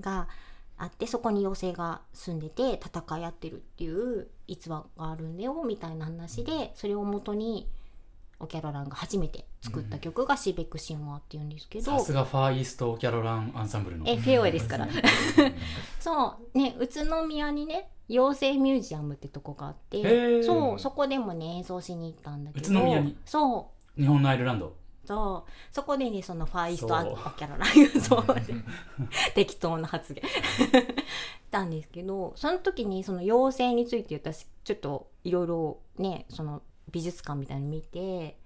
[0.00, 0.28] が
[0.76, 7.68] あってそこに妖精が住んでて戦い合ってるっていう逸話があるんだよみたいな話でそれをもとに
[8.40, 14.04] オキャロランが初めて作った曲が「シーベック・シンモア」っていうんですけど、さすがファーイースト・キャロラン・アンサンブルの。
[14.08, 14.88] えフェオエですから。
[16.00, 16.58] そう。
[16.58, 22.68] ね宇都宮にね妖精ミュージアムってとこがあってそうそこでもね演奏しに行ったんだけど。
[22.68, 23.16] 宇都宮に？
[23.24, 24.00] そう。
[24.00, 24.74] 日本のアイルランド？
[25.04, 25.50] そう。
[25.70, 28.00] そこでねそのファーイーストオキャロラン。
[28.00, 28.24] そう。
[29.34, 30.22] 適当な発言。
[31.52, 38.36] たんですけどその時にその妖精について私ちょっといろいろねその美術館みたいに見て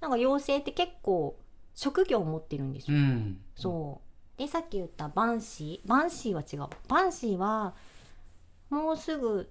[0.00, 1.38] なんか妖精って結構
[1.74, 2.96] 職業を持ってるんですよ。
[2.96, 3.40] うん。
[3.54, 4.00] そ
[4.36, 4.38] う。
[4.38, 5.88] でさっき言ったバンシー。
[5.88, 6.68] バンシーは違う。
[6.88, 7.74] バンシーは
[8.68, 9.48] もうすぐ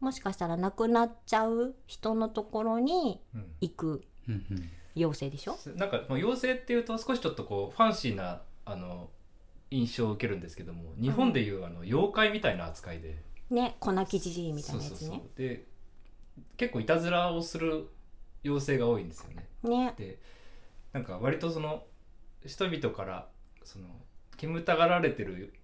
[0.00, 3.46] もしかしたら亡くなっちゃう人のところにうん。
[3.60, 4.70] 行くうんうん。
[4.96, 5.56] 妖精でしょ？
[5.76, 9.10] なんかまあ妖精っていうと少しちょっとこうファンシーなあの
[9.70, 13.16] 印象を受けるんですけども日本でいうあの妖怪みたいな扱いで、
[13.50, 15.16] ね粉木じじいみたいなやつそうそうそう。
[15.16, 15.66] ねで
[16.56, 17.88] 結構いたずらをする
[18.44, 19.48] 妖精が多いんですよね。
[19.62, 19.94] ね。
[19.96, 20.18] で
[20.92, 21.84] なんか割とその
[22.44, 23.28] 人々から
[23.62, 23.86] その
[24.36, 25.54] 煙たがられてる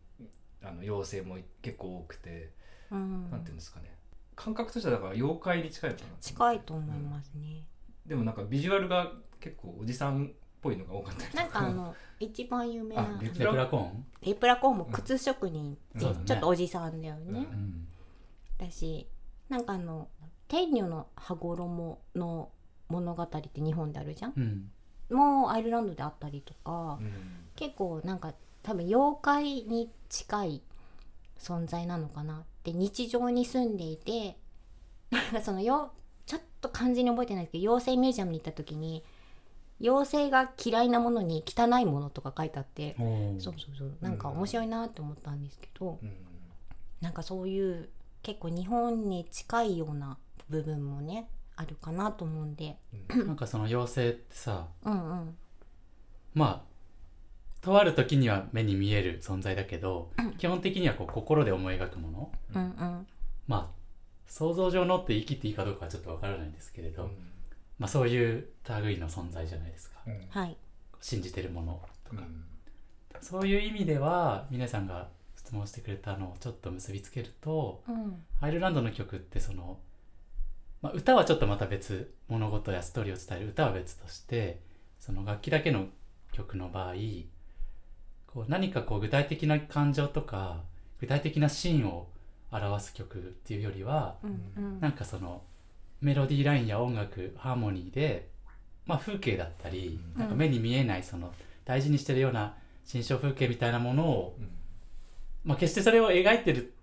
[0.62, 2.50] あの妖精も結構多くて、
[2.90, 3.30] うん。
[3.30, 3.94] なんていうんですかね。
[4.36, 6.10] 感覚としてはだから妖怪に近いのかな。
[6.20, 7.66] 近いと思いますね、
[8.06, 10.30] でもなんかビジュアルが結構おじさんっ
[10.62, 11.42] ぽいのが多かったりとか。
[11.42, 14.04] なんかあの一番有名なあレレプラコーン？
[14.22, 16.24] レプラコーンも靴職人ってうん。
[16.24, 17.36] ちょっとおじさんだよね、うん。
[17.36, 17.88] うん。
[18.58, 19.06] だし
[19.50, 20.08] なんかあの
[20.50, 22.50] 天女の羽衣の
[22.88, 24.32] 物語って日本であるじゃん？
[24.36, 25.16] うん。
[25.16, 27.12] もうアイルランドであったりとか、うん。
[27.54, 30.62] 結構なんか多分妖怪に近い
[31.38, 34.36] 存在なのかなって日常に住んでいて
[35.10, 35.92] なんかそのよ
[36.26, 39.04] ちょっと漢字に覚えてないですけど妖精ミュージアムに行った時に
[39.80, 42.96] 妖精が嫌いなものに汚いものとか書いてあって
[43.40, 43.92] そうそうそう。
[44.00, 46.12] なんか面白いなって思ったんですけど、うん。
[47.00, 47.88] なんかそういう
[48.22, 50.18] 結構日本に近いような
[50.50, 52.76] 部分もねあるかなと思うんで。
[53.08, 55.36] なんかその妖精ってさうんうん。
[56.34, 56.70] まあ
[57.60, 62.32] とある時には目に見える存在だけど基本的にはこう心で思い描くもの。
[62.54, 63.06] うんうん。
[63.46, 63.80] まあ
[64.30, 67.10] 想像上のって言い切っていいかどうかはちょっとわからないんですけれど、
[67.80, 68.46] まあ、そういう
[68.82, 69.98] 類の存在じゃないですか。
[70.06, 70.26] うん。
[70.30, 70.56] はい。
[71.00, 72.44] 信じてるものとか、うん。
[73.20, 78.22] そういう意味では皆さんが質問してくれたのをちょっと結びつけるとうん。
[78.40, 79.78] アイルランドの曲ってその、
[80.82, 83.48] まあ、歌はちょっとまた別物事やストーリーを伝える。
[83.48, 84.60] 歌は別として
[84.98, 85.86] その楽器だけの
[86.32, 86.94] 曲の場合
[88.26, 90.62] こう何かこう具体的な感情とか
[91.00, 92.08] 具体的なシーンを
[92.52, 94.80] 表す曲っていうよりはうんうん。
[94.80, 95.42] なんかその
[96.00, 98.28] メロディーラインや音楽ハーモニーで、
[98.86, 100.20] まあ、風景だったり、うん。
[100.20, 101.32] なんか目に見えないその
[101.64, 102.54] 大事にしてるような
[102.84, 104.48] 心象風景みたいなものを、うん。
[105.44, 106.74] まあ、決してそれを描いてる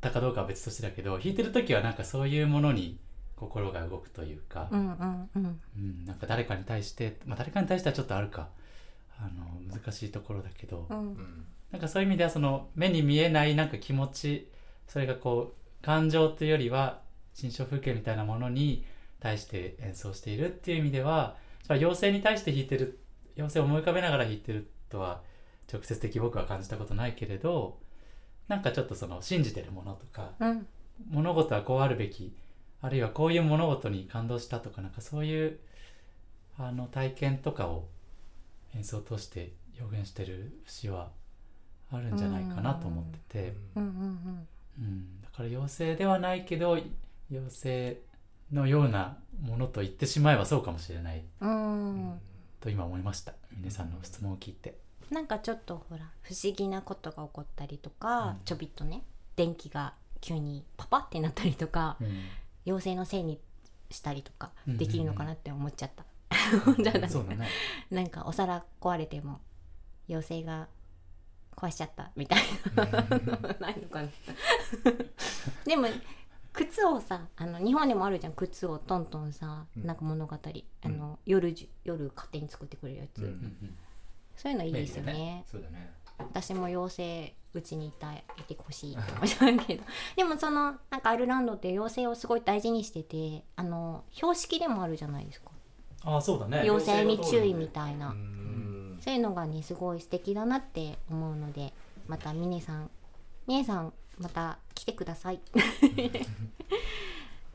[0.00, 2.98] たかどうかは別としてだけど弾いてる時はなんかそういうものに
[3.38, 5.60] 心が動くというか、うんうんうん。
[5.76, 8.48] うんなんか誰かに対して、まあ、誰かに対してはちょっとあるか。
[9.20, 10.98] あの難しいところだけど、うん。
[10.98, 14.50] うんなんかそういう意味ではその目に見えないなんか気持ち
[14.86, 17.00] それがこう感情というよりは
[17.34, 18.86] 心象風景みたいなものに
[19.20, 21.36] 対して演奏しているっていう意味では
[21.68, 22.98] 妖精に対して弾いてる
[23.36, 25.20] 妖精を思い浮かべながら弾いてるとは
[25.70, 27.78] 直接的に僕は感じたことないけれど
[28.48, 30.66] なんかちょっとその信じてるものとかうん。
[31.10, 32.34] 物事はこうあるべき
[32.80, 35.58] あるいはこういう物事に感動したとかなんかそういう
[36.58, 37.86] あの体験とかを
[38.74, 41.10] 演奏を通して表現してる節は
[41.92, 44.46] あるんじゃないかなと思ってて、うんうん
[44.80, 46.78] うん、だから妖精ではないけど
[47.30, 48.00] 妖精
[48.52, 51.22] のようなものと言ってしまえばそうかもしれない。
[51.40, 52.10] うん。
[52.10, 52.20] うん
[52.60, 53.34] と今思いました。
[53.56, 54.78] 皆さんの質問を聞いて。
[55.10, 58.36] なんかちょっとほら不思議なことが起こったりとか、うん。
[58.44, 59.04] ちょびっとね
[59.36, 61.96] 電気が急にパパってなったりとか。
[62.00, 62.08] うん
[62.68, 63.40] 妖精のせいに
[63.90, 66.04] したりとかうんできるのかなって思っちゃった、
[66.82, 67.48] じゃあそうだね。
[67.90, 69.40] なんかお皿壊れても
[70.08, 70.68] 妖精が
[71.56, 72.42] 壊しちゃったみたい
[72.76, 72.84] な。
[73.58, 74.08] ないのかな。
[75.64, 75.88] でも
[76.52, 78.34] 靴をさあの日本でもあるじゃん。
[78.34, 79.86] 靴をトントンさ、うん。
[79.86, 80.36] なんか物語。
[80.82, 81.54] あの、夜
[81.84, 83.76] 夜勝手に作ってくれるやつ、うんうんうん。
[84.36, 85.12] そういうのいいですよね。
[85.12, 85.92] 便利だそうだね。
[86.18, 89.82] 私も妖精うちにいたいてほしいと思ったけど
[90.16, 95.50] でもそのなんかアイルランドって妖精をすごい大事にしててあの標識でもあるじゃないですか。
[96.04, 96.60] ああそうだね。
[96.60, 98.98] 妖精に注意みたいな、うん。
[99.00, 101.72] そういうのがねすごい素敵だなって思うので
[102.06, 102.90] また峰さん
[103.46, 105.40] 峰さんまた来てください。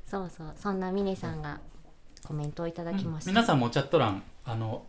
[0.06, 1.60] そうそうそんな峰さんが
[2.24, 4.86] コメントをいただきました、皆さんもチャット欄あの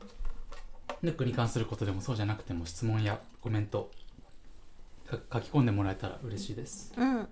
[1.02, 4.03] ヌックに関することでもそうじゃなくても質問やコメントか
[5.10, 6.92] 書き込んでもらえたら嬉しいです。
[6.96, 7.26] うん、今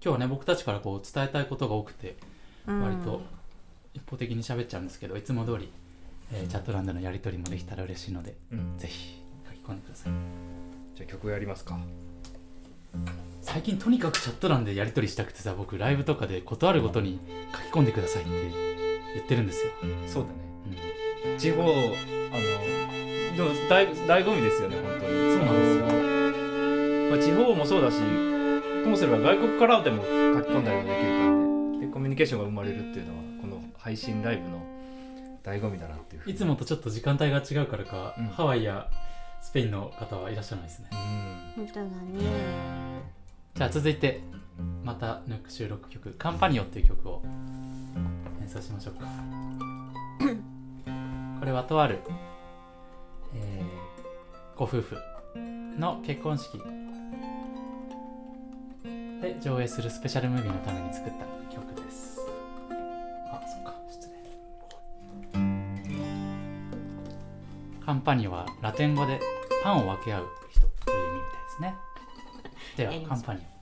[0.00, 2.16] 日はね僕たちからこう伝えたいことが多くて
[2.66, 3.22] うん、割と
[3.94, 5.72] 一方的に喋っちゃうんですけどいつも通り、
[6.32, 8.76] えーチャット欄でのやり取りもできたら嬉しいのでうん。
[8.76, 10.12] ぜひ書き込んでください。
[10.94, 11.78] じゃあ曲やりますか。
[13.40, 17.18] 最近とにかくチャット欄でやり取りしたくてさ僕ライブとかで事あるごとに
[17.54, 18.30] 書き込んでくださいって
[19.14, 19.72] 言ってるんですよ、
[20.06, 20.34] そうだね。
[21.32, 21.38] うん。
[21.38, 25.08] 地方あのでも大醍醐味ですよね本当に。
[25.08, 26.07] そうなんですよ
[27.10, 27.98] まあ、地方もそうだし
[28.84, 30.08] ともすれば外国からでも書
[30.42, 31.80] き込んだりもできるからね。
[31.80, 34.62] でコミュニケーションが生まれるっていうのはこの配信ライブの
[35.42, 38.26] 醍醐味だなっていういつもとちょっと時間帯が違うからか、うん。
[38.26, 38.88] ハワイや
[39.40, 40.88] スペインの方はいらっしゃらないですね。
[41.56, 41.64] うん。
[41.66, 41.90] 本当だね。
[43.54, 44.20] じゃあ続いて
[44.84, 47.22] またヌック収録曲「カンパニオ」っていう曲を
[48.40, 49.06] 演奏しましょうか。
[51.40, 52.00] これはとある、
[53.34, 53.88] えー
[54.58, 54.96] ご夫婦
[55.78, 56.60] の結婚式
[59.20, 62.20] で上映するスペシャルムービーのために作った曲です。
[63.30, 64.14] あそっか失礼。
[67.84, 69.20] カンパニオはラテン語で
[69.62, 71.74] パンを分け合う人という意味みたいですね。
[72.76, 73.57] ではカンパニオ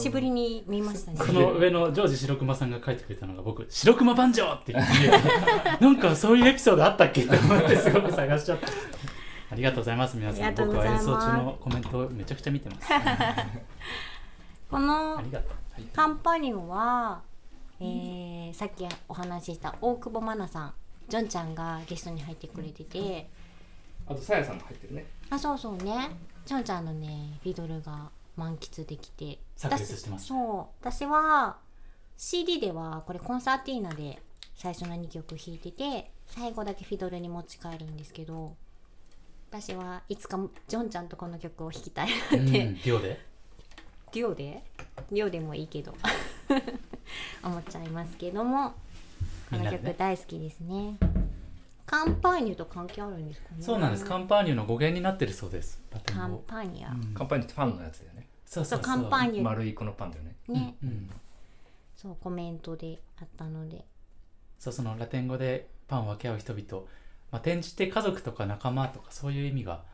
[0.00, 1.18] しぶりに見ましたね。
[1.18, 8.68] この上のジョージ白熊さんが書いてくれたのが僕「白熊バンジョー!」って言ってなんかそういうエピソードあったっけって思ってすごく探しちゃった
[9.50, 12.88] ありがとうございます皆さあん僕は演奏中のコメントをめちゃくちゃ見てます。
[14.70, 15.20] この
[15.94, 17.22] カンパニオは、
[17.80, 20.72] えーさっきお話しした大久保真奈さん
[21.08, 23.28] ジョンちゃんがゲストに入ってくれてて、
[24.06, 25.06] あとさやさんが入ってるね。
[25.30, 26.10] あそうそうね。
[26.44, 28.10] ジョンちゃんのねフィドルが
[28.40, 29.38] 満喫できて。
[29.56, 30.28] 炸裂してます。
[30.28, 30.66] そう。
[30.80, 31.58] 私は
[32.16, 34.22] CD ではこれコンサーティーナで
[34.54, 38.54] 最初の2曲弾いてて最後だけフィドルに持ち帰るんですけど
[39.50, 40.38] 私はいつか
[40.68, 43.20] ジョンちゃんとこの曲を弾きたいなうんって、デュオで？
[44.12, 44.62] デュオで？
[45.10, 45.94] デュオでもいいけど。
[47.42, 48.74] 思っちゃいますけども
[49.50, 50.96] この曲大好きですね。
[51.86, 53.56] カンパーニュと関係あるんですかね。
[53.62, 54.04] そうなんです。
[54.04, 55.80] カンパーニュの語源になってるそうです。
[56.06, 57.14] カン語パーニュ、うん。
[57.14, 58.19] カンパニーってファンのやつだよね
[58.50, 58.82] そうそうそう。
[58.82, 59.42] そうカンパーニュ。
[59.42, 60.34] 丸いこのパンだよね。
[60.48, 61.10] ね、うん。
[61.96, 63.84] そうコメントであったので。
[64.58, 66.84] そうそのラテン語でパンを分け合う人々、
[67.30, 69.84] まあ、転じて家族とか仲間とかそういう意味が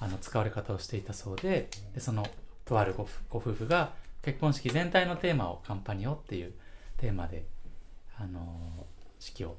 [0.00, 1.68] あの使われ方をしていたそうで。
[1.94, 2.26] でその
[2.64, 3.92] とあるご夫ご夫婦が
[4.22, 6.52] 結婚式全体のテーマをカンパニオっていう
[6.96, 7.44] テーマで、
[8.18, 8.86] あの
[9.20, 9.56] 式を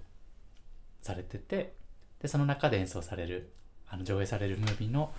[1.02, 1.78] されてて。
[2.22, 3.52] でその中で演奏される
[3.88, 5.12] あの上映されるムービーの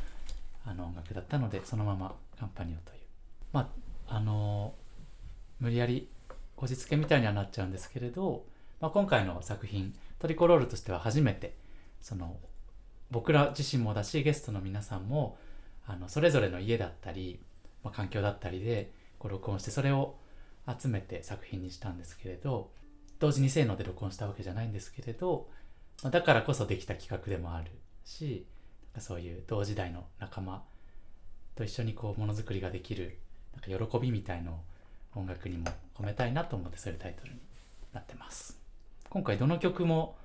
[0.66, 2.97] あの音楽だったのでそのままカンパニオという
[3.52, 3.72] ま
[4.08, 4.74] ああの
[5.60, 6.08] 無理やり
[6.56, 8.44] こじつけみたいにはなっちゃうんですけれど、
[8.80, 11.54] まあ、今回の作品トリコロールとしては初めて
[12.00, 12.36] その
[13.10, 15.38] 僕ら自身もだしゲストの皆さんも
[15.86, 17.40] あのそれぞれの家だったり、
[17.82, 20.16] まあ、環境だったりでこう録音してそれを
[20.66, 22.70] 集めて作品にしたんですけれど
[23.18, 25.48] 同時にせーので録音したわけじゃないんですけれど、
[26.02, 27.70] まあ、だからこそできた企画でもある
[28.04, 28.46] し
[28.98, 30.62] そういう同時代の仲間
[31.54, 33.18] と一緒にこうものづくりができる
[33.66, 34.58] なんか喜びみたいのを
[35.16, 35.66] 音楽にも
[35.98, 37.40] 込めたいなと思ってそういうタイトルに
[37.92, 38.58] なってます。
[39.10, 40.16] 今回どの曲も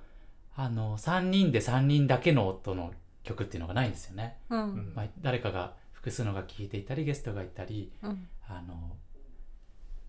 [0.56, 4.60] あの3人で3人だけの音の曲っていうのがないんですよね、うん。
[4.60, 8.28] うんまあ、誰かが複数の楽器弾いていたりゲストがいたりうん。
[8.46, 8.96] あの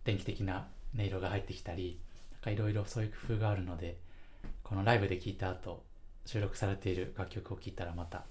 [0.03, 1.99] 電気的な音色が入ってきたり
[2.33, 3.97] なんかいろいろそういう工夫があるので
[4.63, 5.83] このライブで聴いた後
[6.25, 8.25] 収録されている楽曲を聴いたらまた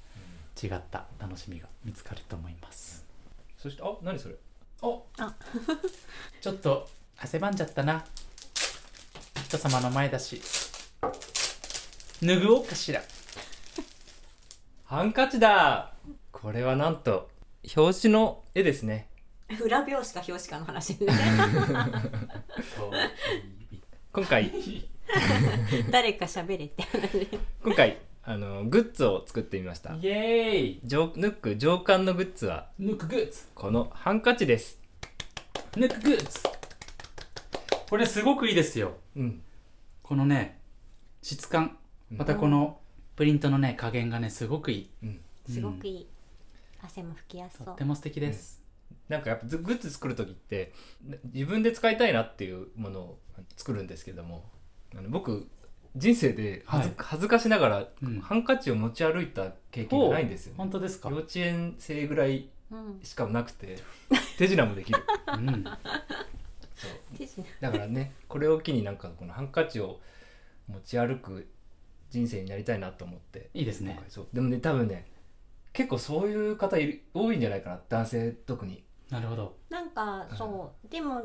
[0.63, 3.05] 違った楽しみが見つかると思います。
[3.57, 4.37] そしてあ何それ？
[4.85, 5.07] お。
[5.19, 5.35] あ。
[6.43, 8.05] ちょっと汗ばんじゃったな。
[9.47, 10.43] 人様の前だし。
[12.23, 13.03] 脱ぐおうかしら。
[14.85, 15.95] ハンカチだ。
[16.31, 17.31] これはなんと
[17.77, 19.09] 表紙の絵ですね。
[19.63, 21.07] 裏表紙か表紙かの話ね。
[24.13, 24.53] 今回。
[25.91, 27.27] 誰か喋れって話。
[27.63, 29.95] 今回あのグッズを作ってみました。
[29.97, 30.81] イエーイ。
[30.83, 33.49] ジョヌック上巻のグッズはヌックグッズ。
[33.55, 34.81] このハンカチです。
[35.77, 36.27] ヌックグッズ。
[37.91, 38.93] これすごくいいですよ。
[39.15, 39.43] うん。
[40.03, 40.59] このね
[41.21, 41.77] 質感。
[42.11, 42.79] またこの
[43.15, 44.91] プリントのね加減がねすごくいい。
[45.03, 45.21] うん。
[45.47, 46.07] すごくいい、
[46.83, 47.67] 汗も拭きやすそう。
[47.67, 48.63] とっても素敵です、
[49.11, 50.73] なんかやっぱグッズ作る時って
[51.35, 53.19] 自分で使いたいなっていうものを
[53.55, 54.49] 作るんですけども
[54.97, 55.47] あの僕
[55.97, 56.97] 人生で恥ず,、はい。
[56.99, 58.21] 恥ずかしながら、うん。
[58.21, 61.09] ハンカチを持ち歩いた経験がないんですよ、ね、本当ですか？
[61.11, 63.01] 幼稚園生ぐらいうん。
[63.03, 63.79] しかなくて
[64.39, 64.99] 手品もできる。
[65.39, 65.65] うん。
[66.75, 67.19] そう。
[67.19, 67.45] 手品。
[67.61, 70.01] だからねこれを機になんかこのハンカチを
[70.69, 71.47] 持ち歩く
[72.11, 73.51] 人生になりたいなと思って。
[73.55, 74.03] いいですね。
[74.09, 74.27] そう。
[74.33, 75.07] でもね多分ね
[75.73, 78.83] 結構そういう方いる多いんじゃないかな男性特に。
[79.11, 79.57] なるほど。
[79.69, 80.89] なんかそう。
[80.89, 81.23] でも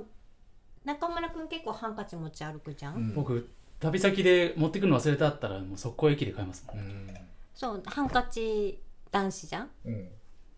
[0.86, 3.14] 中村くん結構ハンカチ持ち歩くじゃん、うん。
[3.14, 3.50] 僕
[3.80, 7.10] 旅先で持ってくの忘れたったらもう速攻駅で買いますもん、うん。
[7.56, 8.80] そうハンカチ
[9.12, 9.70] 男子じゃん？
[9.86, 10.10] うん。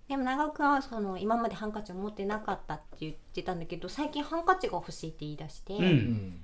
[0.09, 5.83] でも長尾くんはその今までハンカチを持ってなかったって言ってたんだけど最近ハンカチが欲しいって言い出して、うん。
[5.83, 6.39] うん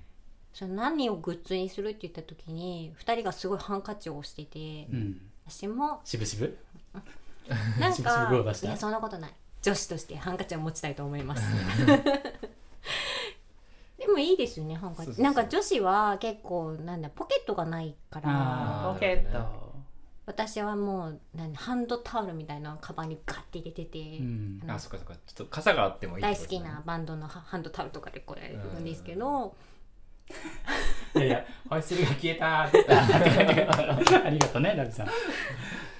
[0.54, 5.22] その何をグッズにするって言った時に2人がすごいハンカチを押してて、うん。
[5.48, 6.54] 私も渋々？
[7.80, 9.34] なん渋々かいやそんなことない。
[9.62, 11.44] 女子としてハンカチを持ちたいと思います
[14.08, 15.22] でもいいですよねハンカチ。
[15.22, 18.92] なんか女子は結構なんだポケットがないから。
[18.94, 19.74] ポケット、
[20.26, 24.62] 私はもうなんだハンドタオルみたいなのをカバンにガッて入れてて、うん。
[24.66, 25.14] あそっかそっか。
[25.14, 29.54] ちょっと傘があってもいいって大好きなバンドのハハンドタオルとかでこれるんですけど、
[31.16, 35.08] いやいやホイッスルが消えた出たありがとうねラビさん。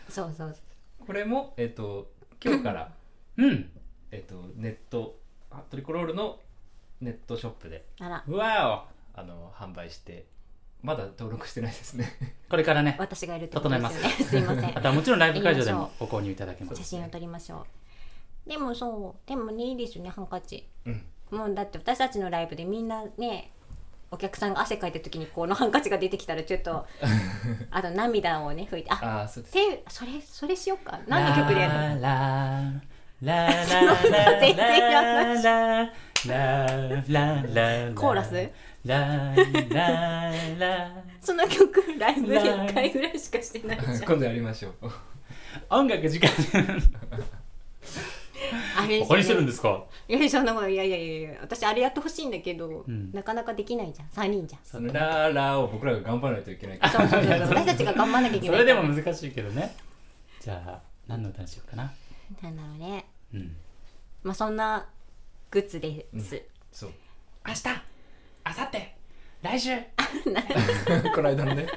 [0.08, 0.56] そうそう。
[1.06, 2.10] これもえっ、と
[2.42, 2.94] 今日から
[3.36, 3.70] うん。
[4.12, 5.20] えっとネット
[5.52, 6.40] あトリコロールの
[7.02, 7.86] ネットショップで。
[8.00, 8.24] あら。
[8.28, 10.26] うわあの販売して
[10.84, 12.08] まだ登録してないですね。
[12.50, 14.10] これからね私がいるってことですよね。
[14.10, 14.38] す。
[14.38, 14.78] いません。
[14.78, 16.78] あとはもちろんライブ会場でもご購入いただけます。
[16.78, 17.66] 写真を撮りましょ
[18.46, 18.50] う。
[18.50, 20.10] でもそうでもねいいですよね。
[20.10, 20.68] ハンカチ。
[20.86, 21.06] うん。
[21.32, 23.52] もうだって私たちのライブでみんなね
[24.10, 26.86] お客さんが汗かいた時にこのハンカチが出てきたらちょっと
[27.72, 28.92] あと涙をね拭いて。
[28.92, 29.46] あああそう
[29.90, 31.00] それそれしようか。
[31.08, 32.02] 何の曲でやるの？
[33.20, 35.94] ララララ全然やらないララララ
[36.28, 38.50] コーラス？
[38.86, 39.36] ラ
[39.70, 43.98] ララその曲ライブで1回ぐらいしかしてないじゃん。
[43.98, 44.74] 今度やりましょう。
[45.70, 46.30] 音楽時間
[48.78, 49.84] あれ他にしてるんですか？
[50.08, 53.12] いやそんなこといやいやいや私あれやってほしいんだけど、ん。
[53.12, 54.08] なかなかできないじゃん。
[54.10, 54.62] 3人じゃん。
[54.64, 56.94] そのラーラーを僕らが頑張らないといけないから。
[56.94, 59.76] そうそうそう私たちが頑張んなきゃいけそないれでも難しいけどね。
[60.40, 61.92] じゃあ何の歌にしようかな。
[62.42, 63.06] なんだろうね。
[63.34, 63.56] うん。
[64.24, 64.86] まあそんな
[65.50, 66.42] グッズです、
[66.72, 66.90] そう。
[67.48, 67.64] 明日
[68.46, 68.88] 明後日
[69.42, 69.78] 来週。
[71.16, 71.68] この間のね。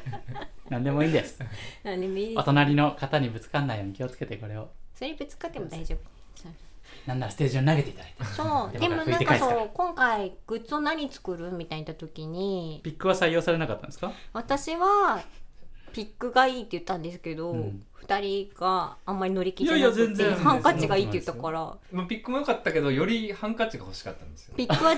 [0.69, 1.41] 何でもいいんです。
[1.85, 2.39] なんでもいいです。
[2.39, 4.71] お隣の方にぶつかんないように気をつけてこれを。
[4.95, 5.99] それぶつかっても大丈夫。
[7.07, 8.79] なんならステージ上に投げていただいてそう。
[8.79, 12.81] でもなんかそう今回グッズを何作るみたいな言った時に。
[12.83, 14.13] ピックは採用されなかったんですか？
[14.33, 15.23] 私は
[15.93, 20.35] ピックがいいって言ったんですけど、うん二人があんまり乗り気じゃいやないくてや全然。
[20.35, 21.61] ハンカチがいいって言ったから。
[21.93, 24.55] まあピックも良かったけどよりハンカチが欲しかったんですよ。
[24.57, 24.95] ピックは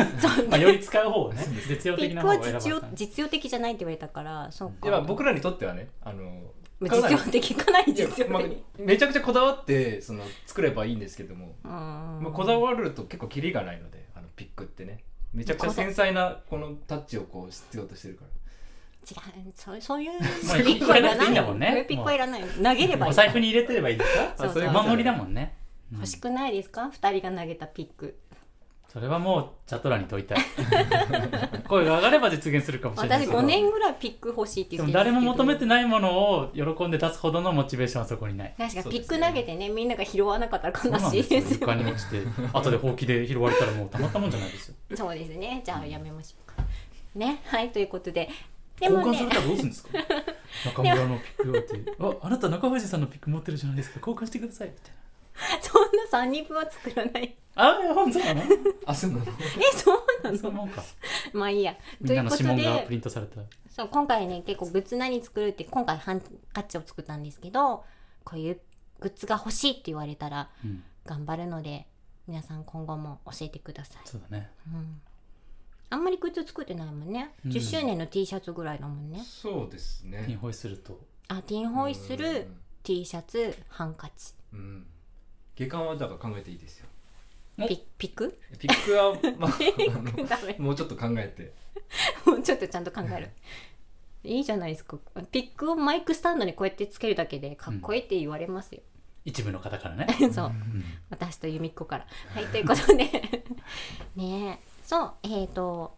[0.48, 4.76] まあより使う方をね 実用ピックは的な方を選ばれ実用た実用的じゃないって言われたからそうか。
[4.84, 11.70] いやまあ僕らにとってはねあのまあかなり実用的かなりいやまあ実用的、めちゃくちゃこだわってその作ればいいんですけども、うん。
[11.70, 15.04] まあ、こだわると結構キリがないのであのピックってね。
[15.34, 18.41] めちゃくちゃ繊細なこのタッチをこう必要としてるから
[19.10, 21.02] 違うそうそういうまあそれピックはい。
[21.02, 21.66] なくていいんだもんね。
[21.68, 22.42] そういうピックはいらない。
[22.42, 23.10] 投げればいい。
[23.10, 24.34] お財布に入れてればいいですか？
[24.36, 25.54] そうそうお守りだもんね、
[25.92, 25.98] うん。
[25.98, 26.88] 欲しくないですか？
[26.92, 28.16] 二人が投げたピック。
[28.92, 30.38] それはもうチャトラに問いたい。
[31.66, 33.20] 声が上がれば実現するかもしれない。
[33.20, 38.54] 私けど5年ぐらいピック欲しいってで言っも誰も求めてないものを喜んで出すほどのモチベーションはそこにない。
[38.58, 41.22] 確かピック投げてねみんなが拾わなかったらそうな悲しい。
[41.22, 41.58] んですよですよ。
[41.62, 42.22] 床に落ちて
[42.52, 44.74] 後でほうきで拾われたらもうたまったもんじゃないですよ。
[44.94, 45.62] そうですね。
[45.64, 46.62] じゃあやめましょうか。
[47.14, 47.40] ね。
[47.46, 48.28] はいということで
[48.88, 49.18] で交もね。
[49.18, 49.98] 換されたらどうするんですか？
[50.66, 55.82] 中村のピックをってああなた中藤さんのピック持ってるじゃないですか交換してくださいみたいなそん
[56.22, 57.34] な3人分は作らない。
[57.54, 58.42] あ本当なの。
[58.86, 59.24] あそうなの？
[59.24, 60.82] えそうなのそうか。
[61.32, 61.74] まあいいや。
[62.00, 63.40] みんなのということ指紋がプでリントされた。
[63.70, 66.22] そう今回ね結構グッズ何作るって今回ハン
[66.52, 67.84] カチを作ったんですけど
[68.24, 68.60] こういう
[69.00, 70.84] グッズが欲しいって言われたらうん。
[71.06, 71.86] 頑張るので
[72.28, 74.50] 皆さん今後も教えてください、そうだね。
[74.68, 75.00] うん、
[75.92, 77.52] あんまりグッズ作ってないもんね、うん。
[77.52, 79.22] 10周年の T シャツぐらいだもんね。
[79.24, 80.24] そうですね。
[80.26, 80.98] ピンホイすると。
[81.28, 82.48] あティンホイする
[82.82, 84.32] T シャツハンカチ。
[84.54, 84.86] うん、うん、
[85.54, 86.86] 下巻はだから考えていいですよ。
[87.58, 88.38] おピピック？
[88.58, 91.52] ピックは、 まあ、もうちょっと考えて。
[92.24, 93.30] もうちょっとちゃんと考える。
[94.24, 94.98] いいじゃないですか。
[95.30, 98.80] ピックをマイクスタンドにこうやってつけるだけでかっこいいって言われますよ、
[99.26, 100.06] 一部の方からね。
[100.32, 100.46] そう。
[100.46, 100.84] うん。
[101.10, 102.06] 私と由美子から。
[102.34, 103.04] はいということで。
[104.16, 105.96] ねえそうえっ、ー、と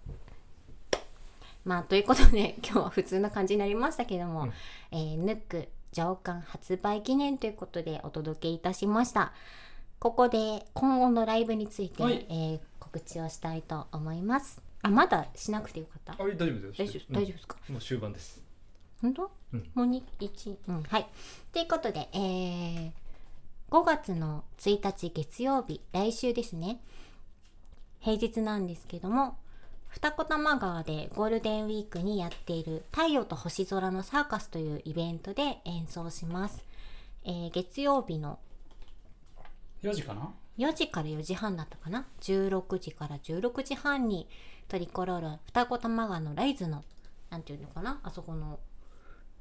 [1.64, 4.52] まあということで今日は普通な感じになりましたけども、うん。
[4.92, 9.32] えーヌック上巻発売記念ということでお届けいたしました。
[9.98, 12.24] ここで今後のライブについて、はい。
[12.28, 14.62] えー告知をしたいと思います。
[14.82, 16.12] あまだしなくてよかった？
[16.12, 16.78] あ大丈夫です。
[16.78, 18.40] 大丈夫大丈夫ですか、夫もう終盤です。
[19.02, 19.70] 本当、うん。
[19.74, 21.06] もうに一うんはい。
[21.52, 22.92] ということで、えー、
[23.70, 26.78] 5月の1日月曜日来週ですね
[28.04, 29.38] 平日なんですけども
[29.88, 36.62] 二子玉川でゴールデンウィークにやっている「太陽と星空のサーカス」というイベントで演奏します、
[37.24, 38.38] えー月曜日の
[39.82, 44.28] 4時かな？4時から4時半だったかな？16時から16時半に
[44.68, 46.84] トリコロール双子玉川のライズの
[47.30, 48.00] なんていうのかな？
[48.02, 48.60] あそこの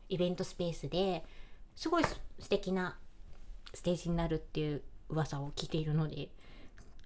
[0.07, 1.26] イベントスペースで
[1.76, 2.97] すごいす素敵な
[3.74, 6.30] ステージになるっていう噂を聞いているので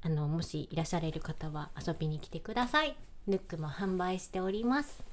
[0.02, 2.96] あのもしいらっしゃれる方は遊びに来てください。
[3.28, 5.04] ヌックも販売しております。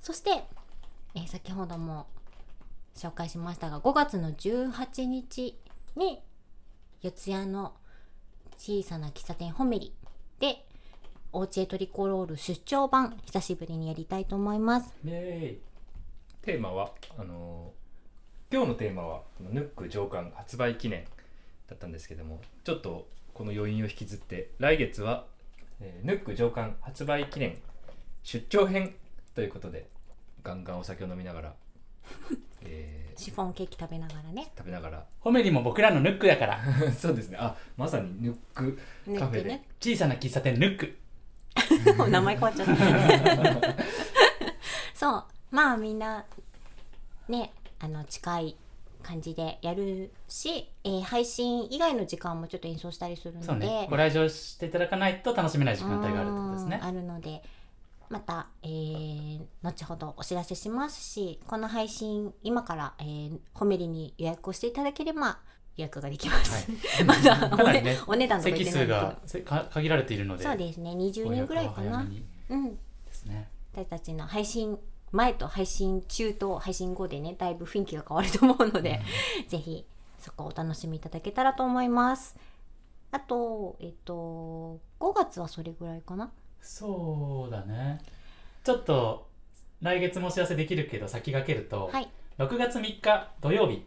[0.00, 0.44] そして、
[1.14, 2.06] えー先ほども
[2.96, 5.58] 紹介しましたが5月の18日
[5.96, 6.20] に
[7.02, 7.72] 四谷の
[8.56, 9.92] 小さな喫茶店ホメリ
[10.38, 10.64] で
[11.32, 14.92] おうちへトリコロール出張版久しぶりにやりたいと思います。
[15.04, 15.58] イエ
[16.42, 17.84] テーマはあのー
[18.54, 21.04] 今日のテーマはヌック上巻発売記念
[21.68, 25.26] だったんですけどもちょっとこの余韻を引きずって来月は、
[25.80, 27.58] えーヌック上巻発売記念
[28.22, 28.94] 出張編
[29.34, 29.88] ということで
[30.42, 31.54] ガンガンお酒を飲みながら、
[32.62, 34.50] えー シフォンケーキ食べながらね。
[34.58, 34.98] 食べながら。
[34.98, 36.60] ーホメリも僕らのヌックだから。
[36.98, 37.38] そうですね。
[37.38, 38.76] あまさにヌック
[39.18, 39.42] カフェで。
[39.42, 39.64] ヌックね。
[39.80, 40.96] 小さな喫茶店ヌック。
[42.10, 43.74] 名前変わっちゃった。
[44.94, 45.24] そう。
[45.52, 46.24] まあみんな
[47.28, 48.56] ねあの近い
[49.04, 53.46] 感じでやるし、えー配信以外の時間もちょっと演奏したりするので。
[53.46, 53.86] そうね。
[53.88, 56.78] ご来場していただかないと楽しめない時間帯があるってことですね。
[56.82, 57.42] うんあるので
[58.10, 65.38] また、えー後ほどお知らせしますしこの配信今から、えーホメリに予約をしていただければ
[65.76, 66.68] 予約ができます、
[67.04, 69.18] まだお,、ねお値段とか言席数が
[69.70, 70.44] 限られているので。
[70.44, 70.90] そうですね。
[70.90, 72.06] 20人ぐらいかな。
[72.48, 72.76] うん。
[72.76, 73.48] ですね。
[73.72, 74.78] 私たちの配信
[75.14, 79.00] 前と配信中と配信後でねだいぶ雰囲気が変わると思うので、
[79.48, 79.86] ぜひ
[80.18, 82.36] そこをお楽しみいただけたらと思います。
[83.12, 86.30] あとえっと5月はそれぐらいかな？
[86.60, 88.00] そうだね。
[88.64, 89.28] ちょっと
[89.82, 92.08] 来月もお知らせできるけど先駆けると、はい。
[92.38, 93.86] 6月3日土曜日、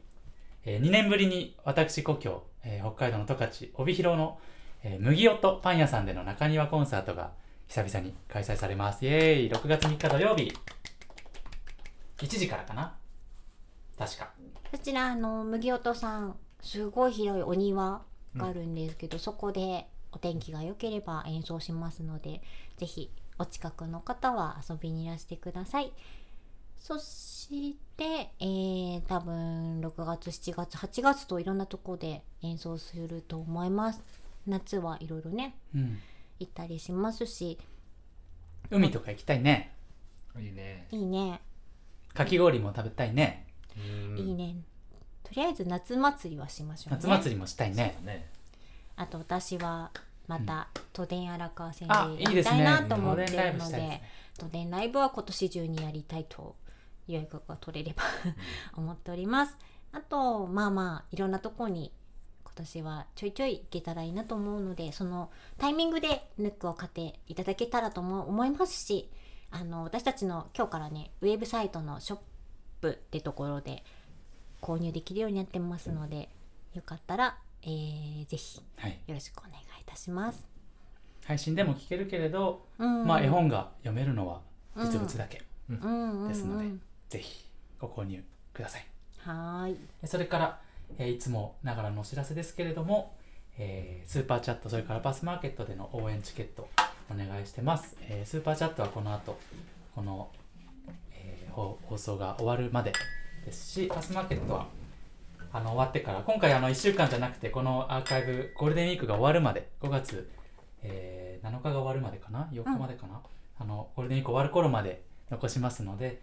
[0.64, 4.40] え2年ぶりに私故郷、えー北海道の十勝帯広の、
[4.84, 7.32] えー麦音パン屋さんでの中庭コンサートが
[7.68, 9.04] 久々に開催されます。
[9.06, 9.52] イエーイ。
[9.52, 10.54] 6月3日土曜日
[12.18, 12.98] 1時からかな。
[13.98, 14.34] 確か。
[14.72, 18.02] こちらあの麦音さんすごい広いお庭
[18.36, 22.42] があるんですけど、そこでお天気が良ければ演奏しますので
[22.78, 25.92] ぜひお近くの方は遊びにいらしてください。
[26.80, 34.02] そして、えー、多分6月7月8月といろんなとこで演奏すると思います。
[34.46, 36.00] 夏はいろいろねうん。
[36.40, 37.58] 行ったりしますし。
[38.70, 39.74] 海とか行きたいね。
[40.40, 40.88] いいね。
[40.92, 41.42] いいね、
[42.18, 43.46] かき氷も食べたいね。
[43.78, 43.80] う
[44.14, 44.18] ん。
[44.18, 44.56] いいね。
[45.24, 46.98] とりあえず夏祭りはしましょうね。
[47.00, 47.96] 夏祭りもしたいね。
[48.04, 48.28] だね。
[48.96, 49.92] あと私は
[50.28, 54.02] また都電荒川線あでやりたいなと思って都電ライブるのでね。
[54.40, 56.56] 都電ライブは今年中にやりたいと
[57.08, 58.04] 予約が取れれば
[58.76, 59.56] 思っております。
[59.92, 61.92] あとまあまあいろんなとこに
[62.46, 69.08] 今年はちょいちょい行けたらいいなと思うのでそのタイミングでヌックを買っていただけたらとも思いますし
[69.52, 72.20] あの私たちの今日からねウェブサイトのショッ
[72.82, 73.84] プってところで
[74.62, 76.30] 購入できるようになってますので
[76.74, 79.00] よかったら、えーぜひはい。
[79.08, 80.46] よろしくお願いいたします。
[81.26, 83.06] 配信でも聞けるけれど、うん。
[83.06, 84.42] まあ絵本が読めるのは
[84.76, 85.38] 実物だけ。
[85.70, 85.76] で
[86.34, 86.66] すので、
[87.10, 87.46] ぜひ
[87.80, 88.24] ご購入
[88.54, 88.86] ください。
[89.20, 89.78] はーい。
[90.08, 90.62] それから、
[90.98, 93.16] えーいつもながらのお知らせですけれども、
[93.58, 96.70] えースーパーチャットそれからパスマーケットでの応援チケット
[97.10, 99.38] お願いしてます、えースーパーチャットはこの後
[99.96, 100.30] この、
[101.14, 102.94] えー放放送が終わるまで
[103.46, 104.68] ですしパスマーケットは
[105.52, 110.30] あの終わってから今回あの1週間じゃなくてこのアーカイブゴールデンウィークが終わるまで5月、
[110.84, 113.22] えー7日が終わるまでかな？4日までかな、
[113.60, 115.02] あのゴールデンウィーク終わる頃まで
[115.32, 116.18] 残しますので、えっ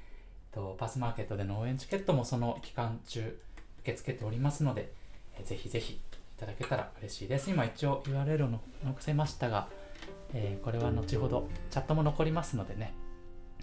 [0.55, 3.21] と、パスマーケットでの応援チケットもその期間中
[3.81, 4.93] 受け付けておりますので、
[5.39, 5.99] えーぜひぜひい
[6.39, 7.49] ただけたら嬉しいです。
[7.51, 9.69] 今一応 URL をの載せましたが、
[10.35, 12.93] えーこれは後ほどチャットも残りますのでね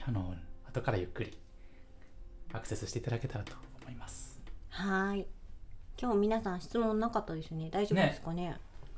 [0.07, 0.33] あの
[0.67, 1.37] 後からゆっくり
[2.53, 5.25] アクセスしていただけたらと思いますはーい。
[6.01, 7.69] 今日皆さん質問なかったですね？
[7.71, 8.57] 大丈夫ですかね？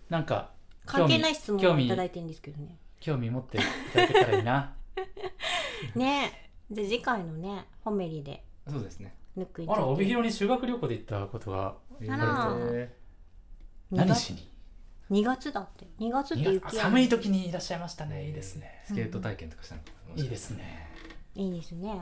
[0.10, 0.52] なんか
[0.86, 2.78] 関係ない質問をいただいてるんですけどね。
[3.00, 3.62] 興味持ってい
[3.94, 4.74] ただけたらいいな
[5.96, 6.32] ね
[6.72, 6.74] え。
[6.74, 9.16] じゃあ次回のね、ホメリでそうですね
[9.68, 11.76] あら帯広に修学旅行で行ったことが
[12.10, 12.96] あらえ
[13.92, 14.50] 何しに？
[15.14, 15.86] 2月だって。
[16.00, 18.26] 2月って雪寒い時にいらっしゃいましたね。
[18.26, 18.82] いいですね。
[18.86, 20.26] ースケート体験とかしたのかい。
[20.26, 20.90] いですね。
[21.36, 22.02] いいですね。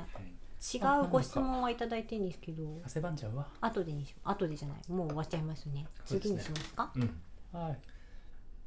[0.74, 4.92] 違うご質問はいただいてるんですけど、汗ばんじゃうわ後でにし、後でじゃない。
[4.92, 5.86] もう終わっちゃいますね。
[6.06, 6.92] 次にしますか？
[6.96, 7.22] うん。
[7.52, 7.78] はい。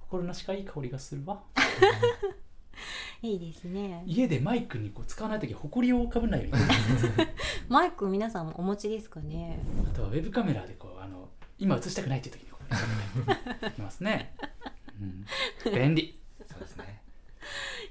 [0.00, 1.40] 心なしかいい香りがするわ。
[3.22, 4.02] いいですね。
[4.06, 6.62] 家でマイクにこう使わない時埃をかぶんないように。
[7.70, 9.58] マイク皆さんもお持ちですかね？
[9.90, 12.80] あとはウェブカメラでこうあの今映したくないっていう時にこ
[13.60, 14.34] うやってますね、
[15.00, 15.24] うん、
[15.74, 16.18] 便利。
[16.50, 17.00] そうですね。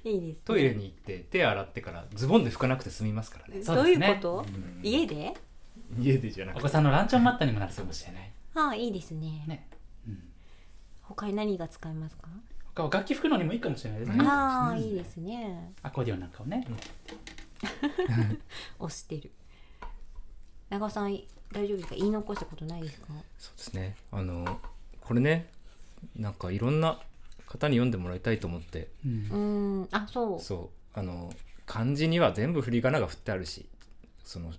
[0.04, 3.54] いいです、ね、トイレに行って手洗ってからズボンで拭かなくて済みますからね。
[3.54, 4.16] どういうそうですね。
[4.16, 4.80] こと、うん。
[4.84, 5.34] 家で？
[6.00, 6.60] 家でじゃなくて。
[6.60, 8.32] お子さんのランチョンマットにもなるかもしれない。
[8.56, 9.44] ああいいですね。
[9.48, 9.68] ね、
[10.08, 10.24] うん、
[11.02, 12.28] 他に何が使えますか、
[12.76, 14.28] 他は楽器吹くのにもいいかもしれないですね、うん。
[14.28, 15.74] ああいいですね。
[15.82, 16.68] アコーディオンなんかをね、
[18.80, 19.32] 押してる。
[20.70, 21.18] 長尾さん
[21.52, 21.96] 大丈夫ですか？
[21.96, 23.08] 言い残したことないですか？
[23.38, 23.96] そうですね。
[24.12, 24.60] あの
[25.04, 25.50] これね
[26.16, 27.00] なんかいろんな
[27.48, 28.90] 方に読んでもらいたいと思って。
[29.06, 29.88] うん。
[29.92, 30.40] あそう。
[30.40, 31.00] そう。
[31.00, 31.32] あの
[31.66, 33.66] 漢字には全部振り仮名が振ってあるし
[34.24, 34.52] その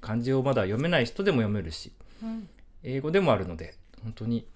[0.00, 1.92] 漢字をまだ読めない人でも読めるし
[2.22, 2.48] うん。
[2.82, 4.46] 英語でもあるので本当に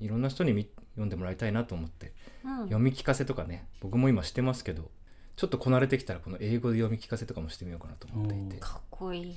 [0.00, 2.12] いろんな人に見読んでもらいたいなと思って。
[2.44, 2.58] うん。
[2.64, 4.90] 読み聞かせとかね僕も今してますけど
[5.36, 8.56] ちょっとこなれてきたらこの英語で読み聞かせとかもしてみようかなと思っていて。
[8.58, 9.36] かっこいい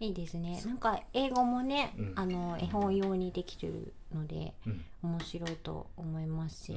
[0.00, 0.60] いいですね。
[0.64, 2.12] なんか英語もね、うん。
[2.16, 4.84] あの絵本用にできてるのでうん。
[5.02, 6.76] 面白いと思いますし、う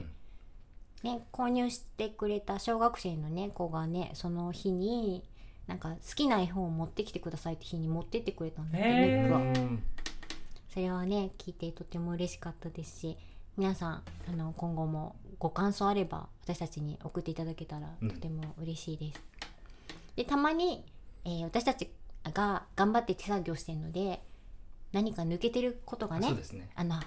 [1.07, 1.09] ん。
[1.09, 5.23] ね、購入してくれた小学生のね子がねその日に
[5.67, 9.27] なんか好きな絵本を持ってきてくださいって日に持ってってくれたんだって、へー。
[9.27, 9.83] ヌックをうん
[10.73, 13.17] それはね聞いてとても嬉しかったですし
[13.57, 18.09] 皆さんあの今後もご感想あれば私たちに送っていただけたらうん。
[18.09, 19.21] とても嬉しいです。
[20.15, 20.83] でたまに、
[21.25, 21.89] えー私たち
[22.31, 24.21] が頑張って手作業してるので
[24.91, 26.69] 何か抜けてることがねね。
[26.75, 26.99] あの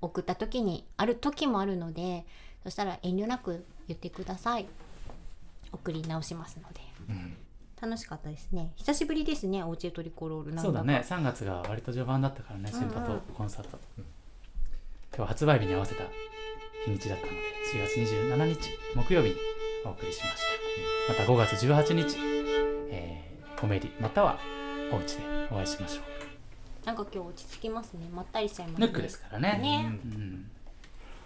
[0.00, 2.24] 送った時にある時もあるので
[2.64, 4.66] そしたら遠慮なく言ってください。
[5.72, 6.80] 送り直しますので。
[7.08, 7.36] うん。
[7.80, 8.72] 楽しかったですね。
[8.76, 10.54] 久しぶりですねおうちでトリコロール。
[10.54, 10.62] なんか。
[10.62, 11.04] そうだね。
[11.04, 12.90] 3月が割と序盤だったからねうんうん。
[12.90, 13.78] 先波とコンサート、
[15.16, 16.04] 今日発売日に合わせた
[16.84, 17.38] 日にちだったので
[17.74, 19.36] 4月27日木曜日に
[19.84, 20.42] お送りしまし
[21.06, 21.12] た。
[21.12, 22.16] また5月18日、
[22.90, 24.38] えー、コメディまたは
[24.92, 26.02] お家でお会いしましょ
[26.84, 28.08] なんか今日落ち着きますね。
[28.12, 29.58] まったりしちゃいますうヌックですからね。
[29.62, 29.98] ね。
[30.04, 30.50] うん、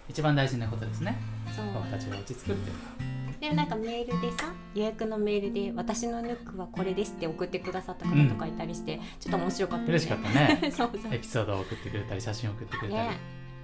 [0.07, 1.17] 一番大事なことですね。
[1.55, 1.65] そう。
[1.65, 3.17] ママたちが落ち着くっていうのは。
[3.39, 10.59] でもなんかメールでさ予約のメールで「私のヌックはこれです」って送ってくださった方とかいたりして、ちょっと面白かった嬉しかったね。
[10.73, 11.13] そうそう。
[11.13, 13.17] エピソードを送ってくれたり写真を送ってくれたり、ね。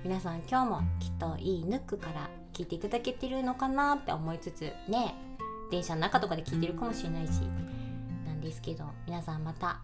[0.04, 5.16] 皆さん今日もきっといいヌックから聞いていただけてるのかなって思いつつね。
[5.72, 7.42] 電車の中とかで聞いてるかもしれないし。
[8.26, 9.80] なんですけど皆さんまた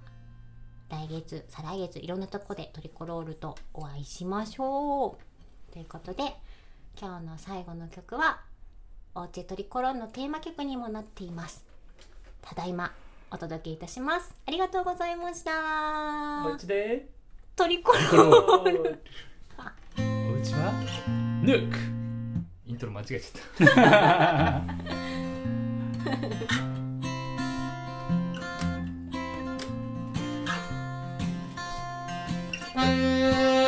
[0.89, 5.71] 来月再来月いろんなとこでトリコロールとお会いしましょう。
[5.71, 6.23] ということで
[6.99, 8.41] 今日の最後の曲は
[9.13, 11.63] おうちトリコロールのテーマ曲にもなっています。
[12.41, 12.91] ただいま
[13.31, 14.33] お届けいたします。
[14.47, 15.51] ありがとうございました。
[16.47, 17.07] お家で？
[17.55, 19.03] トリコロール。
[19.97, 20.71] お家は？
[21.43, 21.77] ヌック
[22.65, 24.63] イントロ間違えちゃった
[32.79, 33.58] 間